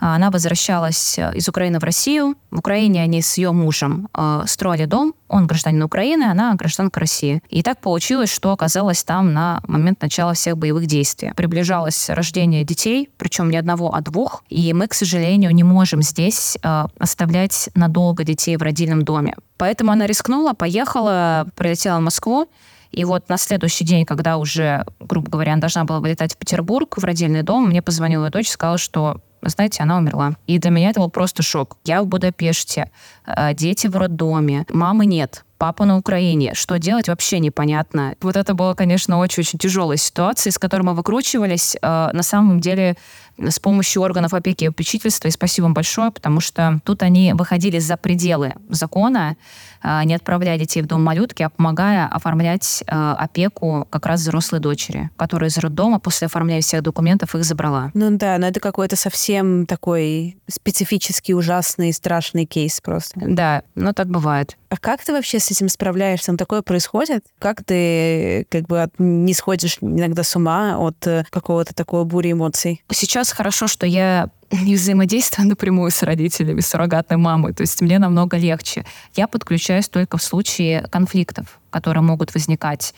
[0.01, 2.37] она возвращалась э, из Украины в Россию.
[2.51, 5.15] В Украине они с ее мужем э, строили дом.
[5.29, 7.43] Он гражданин Украины, она гражданка России.
[7.49, 11.33] И так получилось, что оказалась там на момент начала всех боевых действий.
[11.35, 14.45] Приближалось рождение детей, причем не одного, а двух.
[14.49, 19.35] И мы, к сожалению, не можем здесь э, оставлять надолго детей в родильном доме.
[19.57, 22.49] Поэтому она рискнула, поехала, прилетела в Москву.
[22.91, 26.97] И вот на следующий день, когда уже, грубо говоря, она должна была вылетать в Петербург,
[26.97, 30.35] в родильный дом, мне позвонила ее дочь сказала, что знаете, она умерла.
[30.47, 31.77] И для меня это был просто шок.
[31.85, 32.91] Я в Будапеште,
[33.27, 36.55] э, дети в роддоме, мамы нет папа на Украине.
[36.55, 38.15] Что делать, вообще непонятно.
[38.21, 41.77] Вот это была, конечно, очень-очень тяжелая ситуация, из которой мы выкручивались.
[41.83, 42.97] Э, на самом деле
[43.39, 45.29] с помощью органов опеки и попечительства.
[45.29, 49.37] И спасибо вам большое, потому что тут они выходили за пределы закона,
[49.81, 54.61] а, не отправляя детей в дом малютки, а помогая оформлять а, опеку как раз взрослой
[54.61, 57.91] дочери, которая из роддома после оформления всех документов их забрала.
[57.95, 63.21] Ну да, но это какой-то совсем такой специфический, ужасный, страшный кейс просто.
[63.21, 64.57] Да, но так бывает.
[64.71, 66.33] А как ты вообще с этим справляешься?
[66.33, 67.25] Ну, такое происходит?
[67.39, 72.83] Как ты как бы не сходишь иногда с ума от э, какого-то такого бури эмоций?
[72.91, 77.53] Сейчас хорошо, что я не взаимодействую напрямую с родителями, с суррогатной мамой.
[77.53, 78.85] То есть мне намного легче.
[79.15, 82.95] Я подключаюсь только в случае конфликтов, которые могут возникать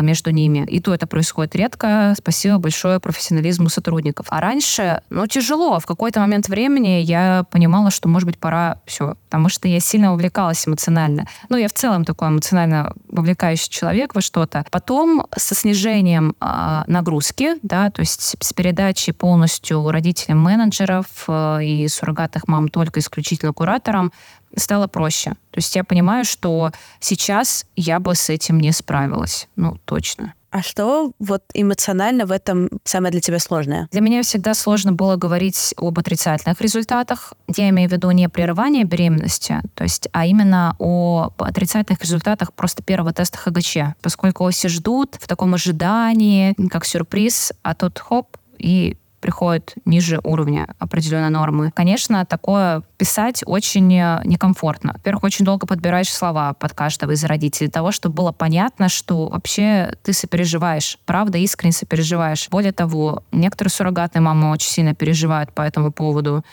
[0.00, 0.66] между ними.
[0.68, 2.14] И то это происходит редко.
[2.16, 4.26] Спасибо большое профессионализму сотрудников.
[4.30, 5.78] А раньше, ну, тяжело.
[5.80, 9.16] В какой-то момент времени я понимала, что, может быть, пора все.
[9.28, 11.26] Потому что я сильно увлекалась эмоционально.
[11.48, 14.64] Ну, я в целом такой эмоционально вовлекающий человек во что-то.
[14.70, 21.88] Потом со снижением э, нагрузки, да, то есть с передачей полностью родителям менеджеров э, и
[21.88, 24.12] суррогатных мам только исключительно кураторам,
[24.56, 25.30] стало проще.
[25.50, 29.48] То есть я понимаю, что сейчас я бы с этим не справилась.
[29.56, 30.34] Ну, точно.
[30.52, 33.88] А что вот эмоционально в этом самое для тебя сложное?
[33.90, 37.32] Для меня всегда сложно было говорить об отрицательных результатах.
[37.56, 42.82] Я имею в виду не прерывание беременности, то есть, а именно о отрицательных результатах просто
[42.82, 48.98] первого теста ХГЧ, поскольку все ждут в таком ожидании, как сюрприз, а тут хоп, и
[49.22, 51.70] приходит ниже уровня определенной нормы.
[51.74, 54.94] Конечно, такое писать очень некомфортно.
[54.94, 59.28] Во-первых, очень долго подбираешь слова под каждого из родителей, для того, чтобы было понятно, что
[59.28, 62.48] вообще ты сопереживаешь, правда, искренне сопереживаешь.
[62.50, 66.44] Более того, некоторые суррогатные мамы очень сильно переживают по этому поводу,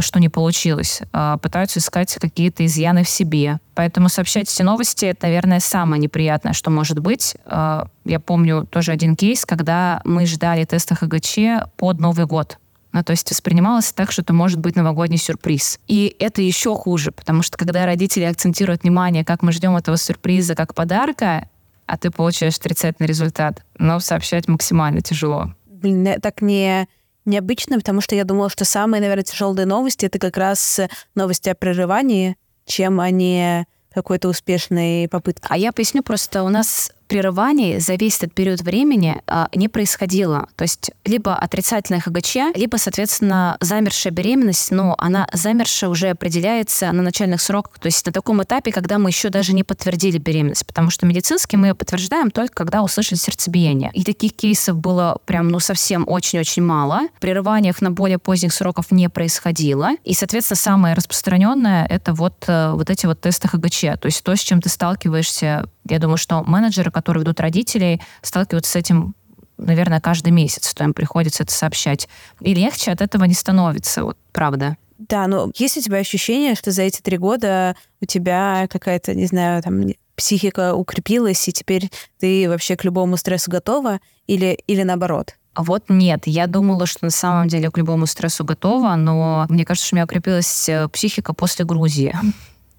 [0.00, 3.60] что не получилось, а, пытаются искать какие-то изъяны в себе.
[3.74, 7.36] Поэтому сообщать эти новости, это, наверное, самое неприятное, что может быть.
[7.44, 12.58] А, я помню тоже один кейс, когда мы ждали теста ХГЧ под Новый год.
[12.92, 15.80] Ну, то есть воспринималось так, что это может быть новогодний сюрприз.
[15.88, 20.54] И это еще хуже, потому что когда родители акцентируют внимание, как мы ждем этого сюрприза
[20.54, 21.48] как подарка,
[21.86, 25.52] а ты получаешь отрицательный результат, но сообщать максимально тяжело.
[25.66, 26.86] Блин, так не
[27.24, 30.80] необычно, потому что я думала, что самые, наверное, тяжелые новости это как раз
[31.14, 35.46] новости о прерывании, чем они какой-то успешной попытки.
[35.48, 40.48] А я поясню просто, у нас прерываний за весь этот период времени а, не происходило.
[40.56, 47.02] То есть либо отрицательное ХГЧ, либо, соответственно, замершая беременность, но она замершая уже определяется на
[47.02, 50.90] начальных сроках, то есть на таком этапе, когда мы еще даже не подтвердили беременность, потому
[50.90, 53.92] что медицински мы ее подтверждаем только когда услышали сердцебиение.
[53.94, 57.02] И таких кейсов было прям, ну, совсем очень-очень мало.
[57.20, 59.90] Прерываниях на более поздних сроков не происходило.
[60.02, 63.80] И, соответственно, самое распространенное— это вот, э, вот эти вот тесты ХГЧ.
[64.00, 68.72] То есть то, с чем ты сталкиваешься я думаю, что менеджеры, которые ведут родителей, сталкиваются
[68.72, 69.14] с этим
[69.56, 72.08] наверное, каждый месяц, то им приходится это сообщать.
[72.40, 74.76] И легче от этого не становится, вот правда.
[74.98, 79.26] Да, но есть у тебя ощущение, что за эти три года у тебя какая-то, не
[79.26, 79.84] знаю, там
[80.16, 81.88] психика укрепилась, и теперь
[82.18, 85.36] ты вообще к любому стрессу готова, или, или наоборот?
[85.52, 89.64] А вот нет, я думала, что на самом деле к любому стрессу готова, но мне
[89.64, 92.12] кажется, что у меня укрепилась э, психика после Грузии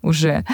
[0.06, 0.46] уже,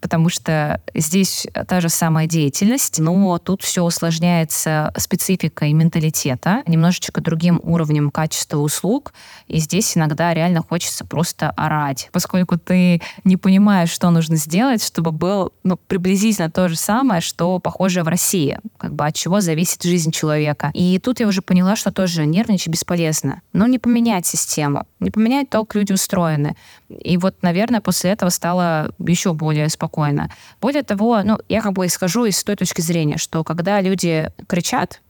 [0.00, 7.60] потому что здесь та же самая деятельность, но тут все усложняется спецификой менталитета, немножечко другим
[7.62, 9.12] уровнем качества услуг,
[9.48, 15.12] и здесь иногда реально хочется просто орать, поскольку ты не понимаешь, что нужно сделать, чтобы
[15.12, 19.82] был ну, приблизительно то же самое, что похоже в России, как бы от чего зависит
[19.82, 20.70] жизнь человека.
[20.74, 23.42] И тут я уже поняла, что тоже нервничать бесполезно.
[23.52, 26.56] Но не поменять систему, не поменять то, как люди устроены.
[26.88, 30.30] И вот, наверное, после этого стало еще более спокойно.
[30.60, 35.00] Более того, ну, я как бы исхожу из той точки зрения, что когда люди кричат,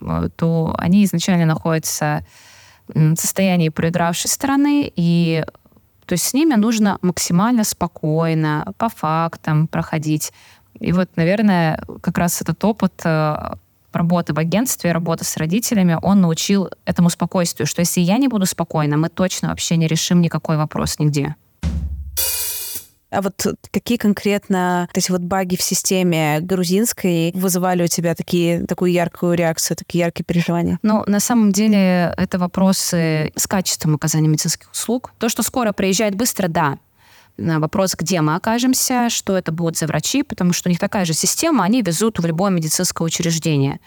[0.00, 2.24] э, то они изначально находятся
[2.88, 5.44] в состоянии проигравшей стороны, и
[6.06, 10.32] то есть с ними нужно максимально спокойно, по фактам проходить.
[10.80, 13.54] И вот, наверное, как раз этот опыт э,
[13.92, 18.46] работы в агентстве, работы с родителями, он научил этому спокойствию, что если я не буду
[18.46, 21.36] спокойна, мы точно вообще не решим никакой вопрос нигде.
[23.10, 28.64] А вот какие конкретно вот эти вот баги в системе грузинской вызывали у тебя такие,
[28.66, 30.78] такую яркую реакцию, такие яркие переживания?
[30.82, 35.12] Ну, на самом деле, это вопросы с качеством оказания медицинских услуг.
[35.18, 36.78] То, что скоро приезжает быстро, да,
[37.36, 41.14] вопрос, где мы окажемся, что это будут за врачи, потому что у них такая же
[41.14, 43.80] система, они везут в любое медицинское учреждение.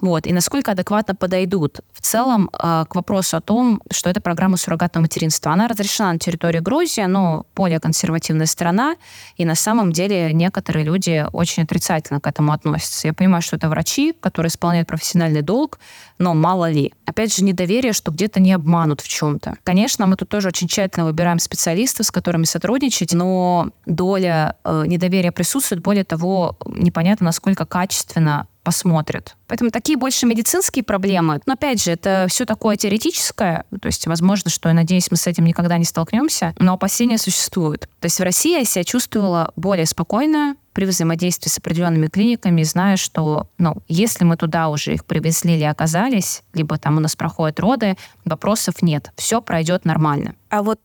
[0.00, 1.80] Вот, и насколько адекватно подойдут.
[1.92, 5.52] В целом, э, к вопросу о том, что это программа суррогатного материнства.
[5.52, 8.96] Она разрешена на территории Грузии, но более консервативная страна,
[9.36, 13.08] и на самом деле некоторые люди очень отрицательно к этому относятся.
[13.08, 15.78] Я понимаю, что это врачи, которые исполняют профессиональный долг,
[16.18, 16.92] но мало ли.
[17.04, 19.56] Опять же, недоверие, что где-то не обманут в чем-то.
[19.64, 25.32] Конечно, мы тут тоже очень тщательно выбираем специалистов, с которыми сотрудничать, но доля э, недоверия
[25.32, 25.82] присутствует.
[25.82, 29.36] Более того, непонятно, насколько качественно посмотрят.
[29.46, 31.40] Поэтому такие больше медицинские проблемы.
[31.46, 33.64] Но опять же, это все такое теоретическое.
[33.80, 36.52] То есть, возможно, что, я надеюсь, мы с этим никогда не столкнемся.
[36.58, 37.82] Но опасения существуют.
[38.00, 42.98] То есть в России я себя чувствовала более спокойно, при взаимодействии с определенными клиниками, зная,
[42.98, 47.58] что, ну, если мы туда уже их привезли или оказались, либо там у нас проходят
[47.60, 47.96] роды,
[48.26, 50.34] вопросов нет, все пройдет нормально.
[50.50, 50.80] А вот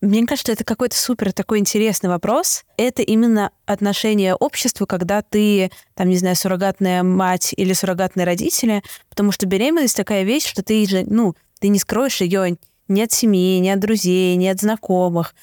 [0.00, 2.64] мне кажется, это какой-то супер такой интересный вопрос.
[2.76, 9.30] Это именно отношение обществу, когда ты, там, не знаю, суррогатная мать или суррогатные родители, потому
[9.30, 12.56] что беременность такая вещь, что ты же, ну, ты не скроешь ее
[12.88, 15.36] ни от семьи, ни от друзей, ни от знакомых.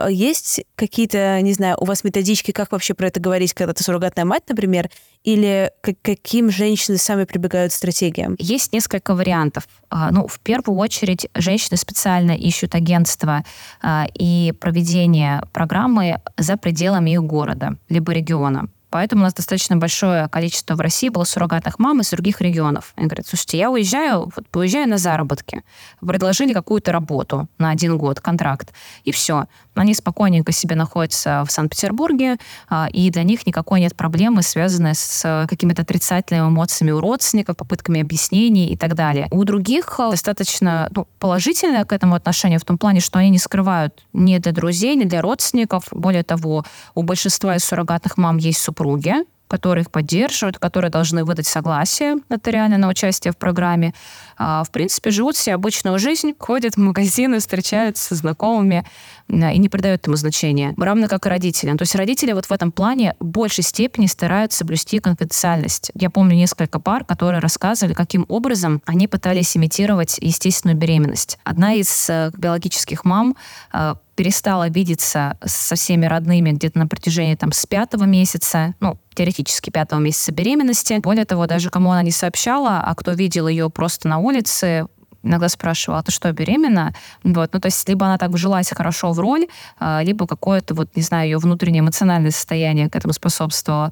[0.00, 3.84] А есть какие-то, не знаю, у вас методички, как вообще про это говорить, когда ты
[3.84, 4.90] суррогатная мать, например,
[5.24, 8.34] или к каким женщины сами прибегают стратегиям?
[8.38, 9.68] Есть несколько вариантов.
[9.90, 13.44] А, ну, в первую очередь, женщины специально ищут агентство
[13.82, 18.68] а, и проведение программы за пределами их города либо региона.
[18.90, 22.92] Поэтому у нас достаточно большое количество в России было суррогатных мам из других регионов.
[22.96, 25.62] Они говорят, слушайте, я уезжаю, вот, уезжаю на заработки.
[26.00, 28.72] Предложили какую-то работу на один год, контракт.
[29.04, 29.46] И все.
[29.80, 32.36] Они спокойненько себе находятся в Санкт-Петербурге,
[32.68, 38.02] а, и для них никакой нет проблемы, связанной с какими-то отрицательными эмоциями у родственников, попытками
[38.02, 39.26] объяснений и так далее.
[39.30, 44.04] У других достаточно ну, положительное к этому отношение в том плане, что они не скрывают
[44.12, 45.84] ни для друзей, ни для родственников.
[45.92, 49.14] Более того, у большинства из суррогатных мам есть супруги,
[49.50, 53.92] которые их поддерживают, которые должны выдать согласие нотариально на участие в программе.
[54.38, 58.86] А, в принципе, живут все обычную жизнь, ходят в магазины, встречаются со знакомыми
[59.28, 60.72] и не придают ему значения.
[60.78, 61.76] Равно как и родители.
[61.76, 65.90] То есть родители вот в этом плане в большей степени стараются блюсти конфиденциальность.
[65.94, 71.38] Я помню несколько пар, которые рассказывали, каким образом они пытались имитировать естественную беременность.
[71.42, 73.36] Одна из э, биологических мам
[73.72, 79.70] э, перестала видеться со всеми родными где-то на протяжении там с пятого месяца, ну, теоретически
[79.70, 80.98] пятого месяца беременности.
[80.98, 84.84] Более того, даже кому она не сообщала, а кто видел ее просто на улице,
[85.22, 86.94] иногда спрашивала, а ты что, беременна?
[87.24, 89.46] Вот, ну, то есть либо она так вжилась хорошо в роль,
[89.78, 93.90] а, либо какое-то, вот, не знаю, ее внутреннее эмоциональное состояние к этому способствовало.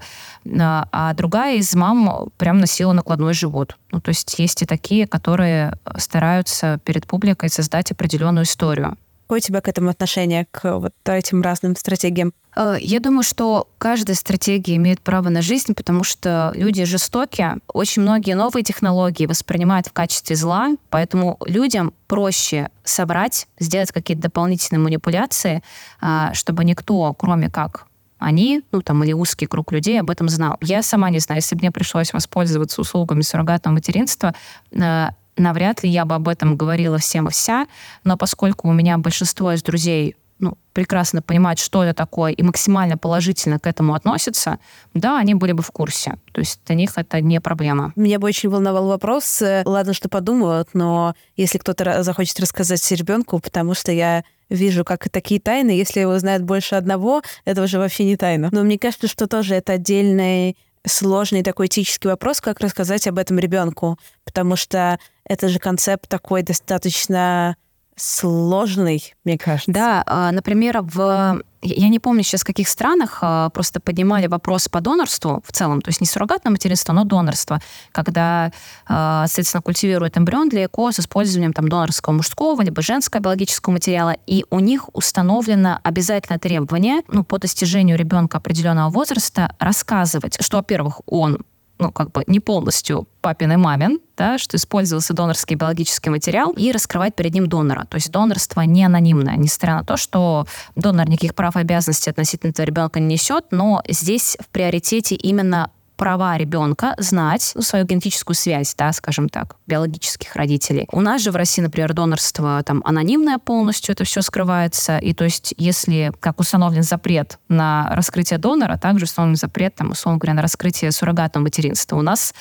[0.60, 3.78] А, а другая из мам прям носила накладной живот.
[3.92, 8.98] Ну, то есть есть и такие, которые стараются перед публикой создать определенную историю.
[9.28, 12.32] Какое у тебя к этому отношение, к вот этим разным стратегиям?
[12.56, 17.58] Э, я думаю, что каждая стратегия имеет право на жизнь, потому что люди жестокие.
[17.70, 24.80] Очень многие новые технологии воспринимают в качестве зла, поэтому людям проще собрать, сделать какие-то дополнительные
[24.80, 25.62] манипуляции,
[26.00, 27.84] а, чтобы никто, кроме как
[28.18, 30.56] они, ну там, или узкий круг людей об этом знал.
[30.60, 34.34] Я сама не знаю, если бы мне пришлось воспользоваться услугами суррогатного материнства,
[34.72, 35.08] э,
[35.38, 37.66] навряд ли я бы об этом говорила всем и вся,
[38.04, 42.96] но поскольку у меня большинство из друзей ну, прекрасно понимают, что это такое, и максимально
[42.96, 44.58] положительно к этому относятся,
[44.94, 46.16] да, они были бы в курсе.
[46.32, 47.92] То есть для них это не проблема.
[47.96, 53.40] Меня бы очень волновал вопрос, э, ладно, что подумают, но если кто-то захочет рассказать ребенку,
[53.40, 57.78] потому что я вижу, как и такие тайны, если его знает больше одного, это уже
[57.78, 58.48] вообще не тайна.
[58.52, 60.56] Но мне кажется, что тоже это отдельный
[60.86, 66.42] сложный такой этический вопрос, как рассказать об этом ребенку, потому что это же концепт такой
[66.42, 67.56] достаточно
[67.98, 69.70] сложный, мне кажется.
[69.70, 74.68] Да, а, например, в я не помню сейчас, в каких странах а, просто поднимали вопрос
[74.68, 78.52] по донорству в целом, то есть не суррогатное материнство, но донорство, когда,
[78.86, 84.14] а, соответственно, культивируют эмбрион для ЭКО с использованием там, донорского мужского либо женского биологического материала,
[84.26, 91.00] и у них установлено обязательное требование ну, по достижению ребенка определенного возраста рассказывать, что, во-первых,
[91.06, 91.38] он
[91.78, 96.72] ну, как бы не полностью папин и мамин, да, что использовался донорский биологический материал, и
[96.72, 97.86] раскрывать перед ним донора.
[97.88, 102.50] То есть донорство не анонимное, несмотря на то, что донор никаких прав и обязанностей относительно
[102.50, 108.74] этого ребенка не несет, но здесь в приоритете именно права ребенка знать свою генетическую связь,
[108.76, 110.88] да, скажем так, биологических родителей.
[110.92, 114.98] У нас же в России, например, донорство там анонимное полностью, это все скрывается.
[114.98, 120.18] И то есть, если как установлен запрет на раскрытие донора, также установлен запрет, там, условно
[120.18, 121.96] говоря, на раскрытие суррогатного материнства.
[121.96, 122.32] У нас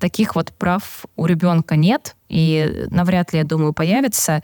[0.00, 4.42] таких вот прав у ребенка нет, и навряд ли, я думаю, появится.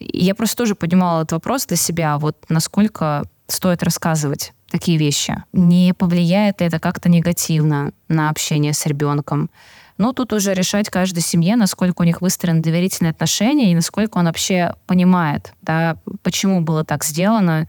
[0.00, 5.44] И я просто тоже поднимала этот вопрос для себя, вот насколько стоит рассказывать такие вещи.
[5.52, 9.50] Не повлияет ли это как-то негативно на общение с ребенком?
[9.98, 14.24] Но тут уже решать каждой семье, насколько у них выстроены доверительные отношения и насколько он
[14.24, 17.68] вообще понимает, да, почему было так сделано,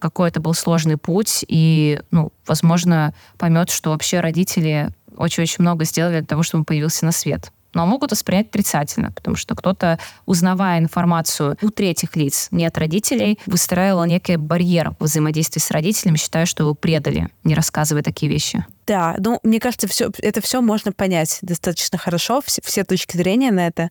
[0.00, 6.20] какой это был сложный путь, и, ну, возможно, поймет, что вообще родители очень-очень много сделали
[6.20, 10.78] для того, чтобы он появился на свет но могут воспринять отрицательно, потому что кто-то, узнавая
[10.78, 16.64] информацию у третьих лиц, не от родителей, выстраивал некий барьер взаимодействия с родителями, считая, что
[16.64, 18.64] его предали, не рассказывая такие вещи.
[18.86, 23.50] Да, ну, мне кажется, все, это все можно понять достаточно хорошо, все, все точки зрения
[23.50, 23.90] на это.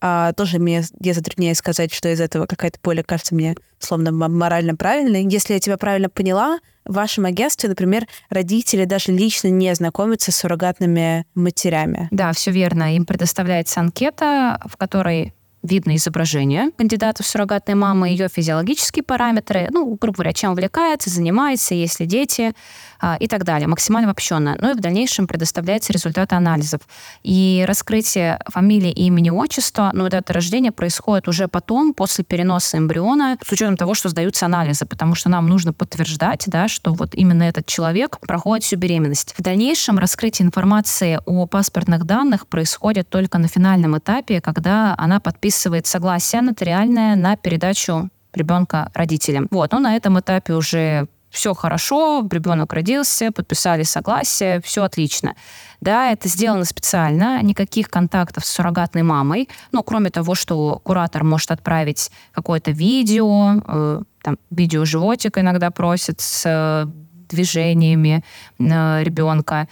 [0.00, 4.76] А, тоже мне я затрудняюсь сказать, что из этого какая-то поле кажется мне словно морально
[4.76, 5.26] правильной.
[5.26, 10.36] Если я тебя правильно поняла, в вашем агентстве, например, родители даже лично не знакомятся с
[10.36, 12.08] суррогатными матерями.
[12.10, 12.96] Да, все верно.
[12.96, 19.96] Им предоставляется анкета, в которой видно изображение кандидата в суррогатные мамы, ее физиологические параметры, ну,
[20.00, 22.52] грубо говоря, чем увлекается, занимается, есть ли дети
[23.18, 24.56] и так далее, максимально обобщенно.
[24.60, 26.80] Ну и в дальнейшем предоставляются результаты анализов.
[27.22, 33.52] И раскрытие фамилии, имени, отчества, ну, это рождение происходит уже потом, после переноса эмбриона, с
[33.52, 37.66] учетом того, что сдаются анализы, потому что нам нужно подтверждать, да, что вот именно этот
[37.66, 39.34] человек проходит всю беременность.
[39.36, 45.86] В дальнейшем раскрытие информации о паспортных данных происходит только на финальном этапе, когда она подписывает
[45.86, 49.48] согласие нотариальное на передачу ребенка родителям.
[49.50, 55.34] Вот, но на этом этапе уже все хорошо, ребенок родился, подписали согласие, все отлично.
[55.80, 61.50] Да, это сделано специально, никаких контактов с суррогатной мамой, ну, кроме того, что куратор может
[61.50, 66.86] отправить какое-то видео, э, там, видео животик иногда просит с э,
[67.28, 68.24] движениями
[68.58, 69.68] э, ребенка.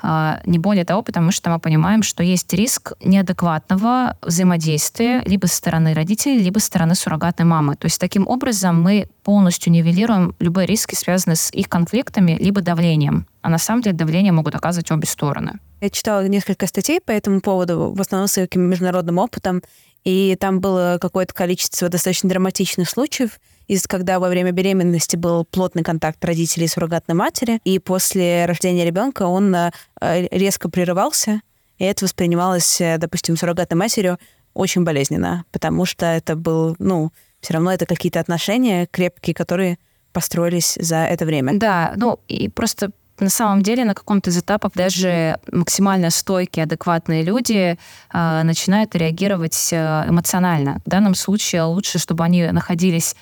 [0.00, 5.56] А, не более того, потому что мы понимаем, что есть риск неадекватного взаимодействия либо со
[5.56, 7.76] стороны родителей, либо со стороны суррогатной мамы.
[7.76, 13.26] То есть таким образом мы полностью нивелируем любые риски, связанные с их конфликтами, либо давлением.
[13.42, 15.58] А на самом деле давление могут оказывать обе стороны.
[15.80, 19.62] Я читала несколько статей по этому поводу, в основном с международным опытом,
[20.04, 23.38] и там было какое-то количество достаточно драматичных случаев,
[23.68, 28.84] из когда во время беременности был плотный контакт родителей и суррогатной матери, и после рождения
[28.84, 31.42] ребенка он э, резко прерывался,
[31.76, 34.18] и это воспринималось, э, допустим, суррогатной матерью
[34.54, 39.78] очень болезненно, потому что это был, ну, все равно это какие-то отношения крепкие, которые
[40.12, 41.52] построились за это время.
[41.58, 42.90] Да, ну и просто
[43.20, 47.76] на самом деле на каком-то из этапов даже максимально стойкие, адекватные люди
[48.12, 50.80] э, начинают реагировать э, эмоционально.
[50.84, 53.16] В данном случае лучше, чтобы они находились,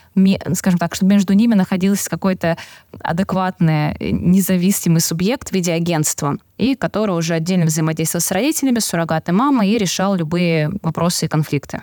[0.55, 2.57] скажем так, чтобы между ними находился какой-то
[3.01, 9.34] адекватный, независимый субъект в виде агентства, и который уже отдельно взаимодействовал с родителями, с суррогатной
[9.34, 11.82] мамой и решал любые вопросы и конфликты.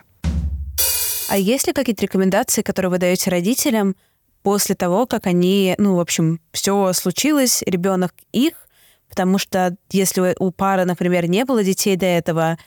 [1.30, 3.95] А есть ли какие-то рекомендации, которые вы даете родителям,
[4.43, 8.53] после того, как они, ну, в общем, все случилось, ребенок их,
[9.09, 12.57] потому что если у пары, например, не было детей до этого,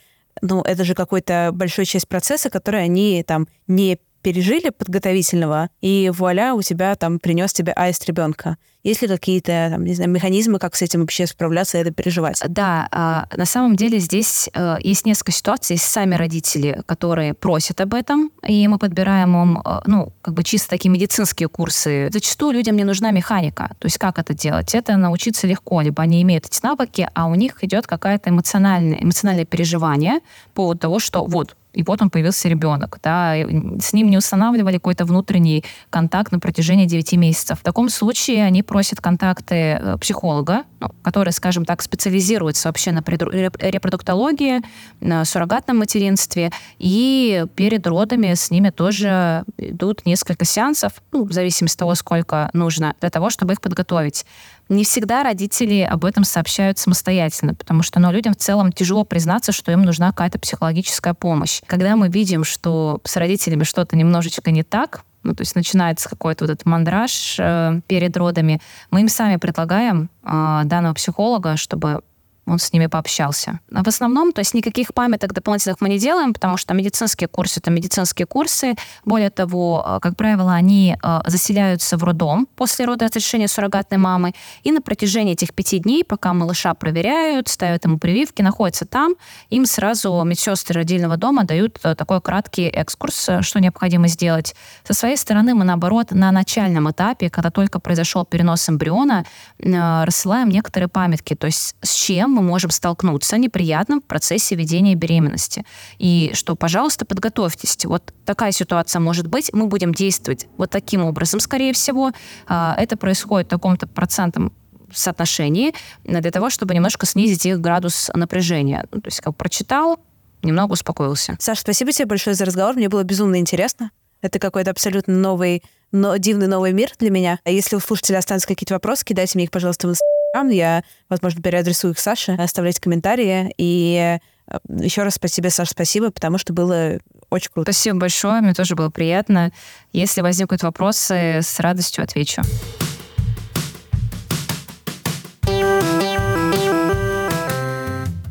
[0.40, 6.54] ну, это же какой-то большой часть процесса, который они там не пережили подготовительного, и вуаля,
[6.54, 8.56] у тебя там принес тебе аист ребенка.
[8.82, 12.42] Есть ли какие-то, там, не знаю, механизмы, как с этим вообще справляться и это переживать?
[12.48, 15.74] Да, а, на самом деле здесь э, есть несколько ситуаций.
[15.74, 20.42] Есть сами родители, которые просят об этом, и мы подбираем им, э, ну, как бы
[20.42, 22.08] чисто такие медицинские курсы.
[22.12, 23.70] Зачастую людям не нужна механика.
[23.78, 24.74] То есть как это делать?
[24.74, 25.80] Это научиться легко.
[25.80, 30.20] Либо они имеют эти навыки, а у них идет какое-то эмоциональное, эмоциональное переживание
[30.54, 32.98] по поводу того, что вот и вот он появился ребенок.
[33.02, 33.34] Да,
[33.80, 37.60] с ним не устанавливали какой-то внутренний контакт на протяжении 9 месяцев.
[37.60, 43.04] В таком случае они просят контакты э, психолога, ну, который, скажем так, специализируется вообще на
[43.06, 44.62] репродуктологии,
[45.00, 51.76] на суррогатном материнстве, и перед родами с ними тоже идут несколько сеансов, ну, в зависимости
[51.76, 54.24] от того, сколько нужно, для того, чтобы их подготовить.
[54.68, 59.52] Не всегда родители об этом сообщают самостоятельно, потому что ну, людям в целом тяжело признаться,
[59.52, 61.60] что им нужна какая-то психологическая помощь.
[61.66, 66.44] Когда мы видим, что с родителями что-то немножечко не так, ну, то есть начинается какой-то
[66.44, 68.60] вот этот мандраж э, перед родами,
[68.90, 72.02] мы им сами предлагаем э, данного психолога, чтобы
[72.46, 73.60] он с ними пообщался.
[73.74, 77.60] А в основном, то есть никаких памяток дополнительных мы не делаем, потому что медицинские курсы—
[77.60, 78.76] это медицинские курсы.
[79.04, 84.32] Более того, э, как правило, они э, заселяются в роддом после рода разрешения суррогатной мамы,
[84.62, 89.14] и на протяжении этих пяти дней, пока малыша проверяют, ставят ему прививки, находятся там,
[89.50, 94.54] им сразу медсестры родильного дома дают э, такой краткий экскурс, что необходимо сделать.
[94.84, 99.24] Со своей стороны мы, наоборот, на начальном этапе, когда только произошел перенос эмбриона,
[99.58, 105.64] рассылаем некоторые памятки, то есть с чем мы можем столкнуться неприятным в процессе ведения беременности.
[105.98, 107.84] И что, пожалуйста, подготовьтесь.
[107.84, 109.52] Вот такая ситуация может быть.
[109.52, 112.12] Мы будем действовать вот таким образом, скорее всего.
[112.46, 114.52] А, это происходит в таком-то процентном
[114.92, 115.74] соотношении
[116.04, 118.86] для того, чтобы немножко снизить их градус напряжения.
[118.92, 119.98] Ну, то есть как прочитал,
[120.42, 121.36] немного успокоился.
[121.40, 122.76] Саша, спасибо тебе большое за разговор.
[122.76, 123.90] Мне было безумно интересно.
[124.22, 125.62] Это какой-то абсолютно новый,
[125.92, 127.38] но дивный новый мир для меня.
[127.44, 130.25] А если у слушателей останутся какие-то вопросы, кидайте мне их, пожалуйста, в Инстаграм.
[130.48, 132.32] Я, возможно, переадресую их Саше.
[132.32, 133.54] Оставляйте комментарии.
[133.58, 134.18] И
[134.48, 136.98] э, еще раз спасибо, Саша, спасибо, потому что было
[137.30, 137.72] очень круто.
[137.72, 139.52] Спасибо большое, мне тоже было приятно.
[139.92, 142.42] Если возникнут вопросы, с радостью отвечу.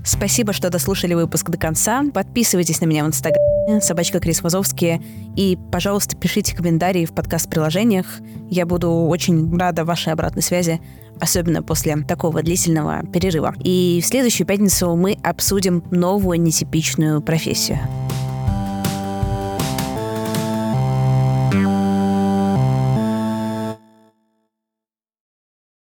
[0.06, 2.03] Спасибо, что дослушали выпуск до конца.
[2.14, 5.01] Подписывайтесь на меня в Инстаграме, собачка Крис Вазовский.
[5.36, 8.06] И, пожалуйста, пишите комментарии в подкаст-приложениях.
[8.49, 10.80] Я буду очень рада вашей обратной связи,
[11.20, 13.56] особенно после такого длительного перерыва.
[13.64, 17.80] И в следующую пятницу мы обсудим новую нетипичную профессию.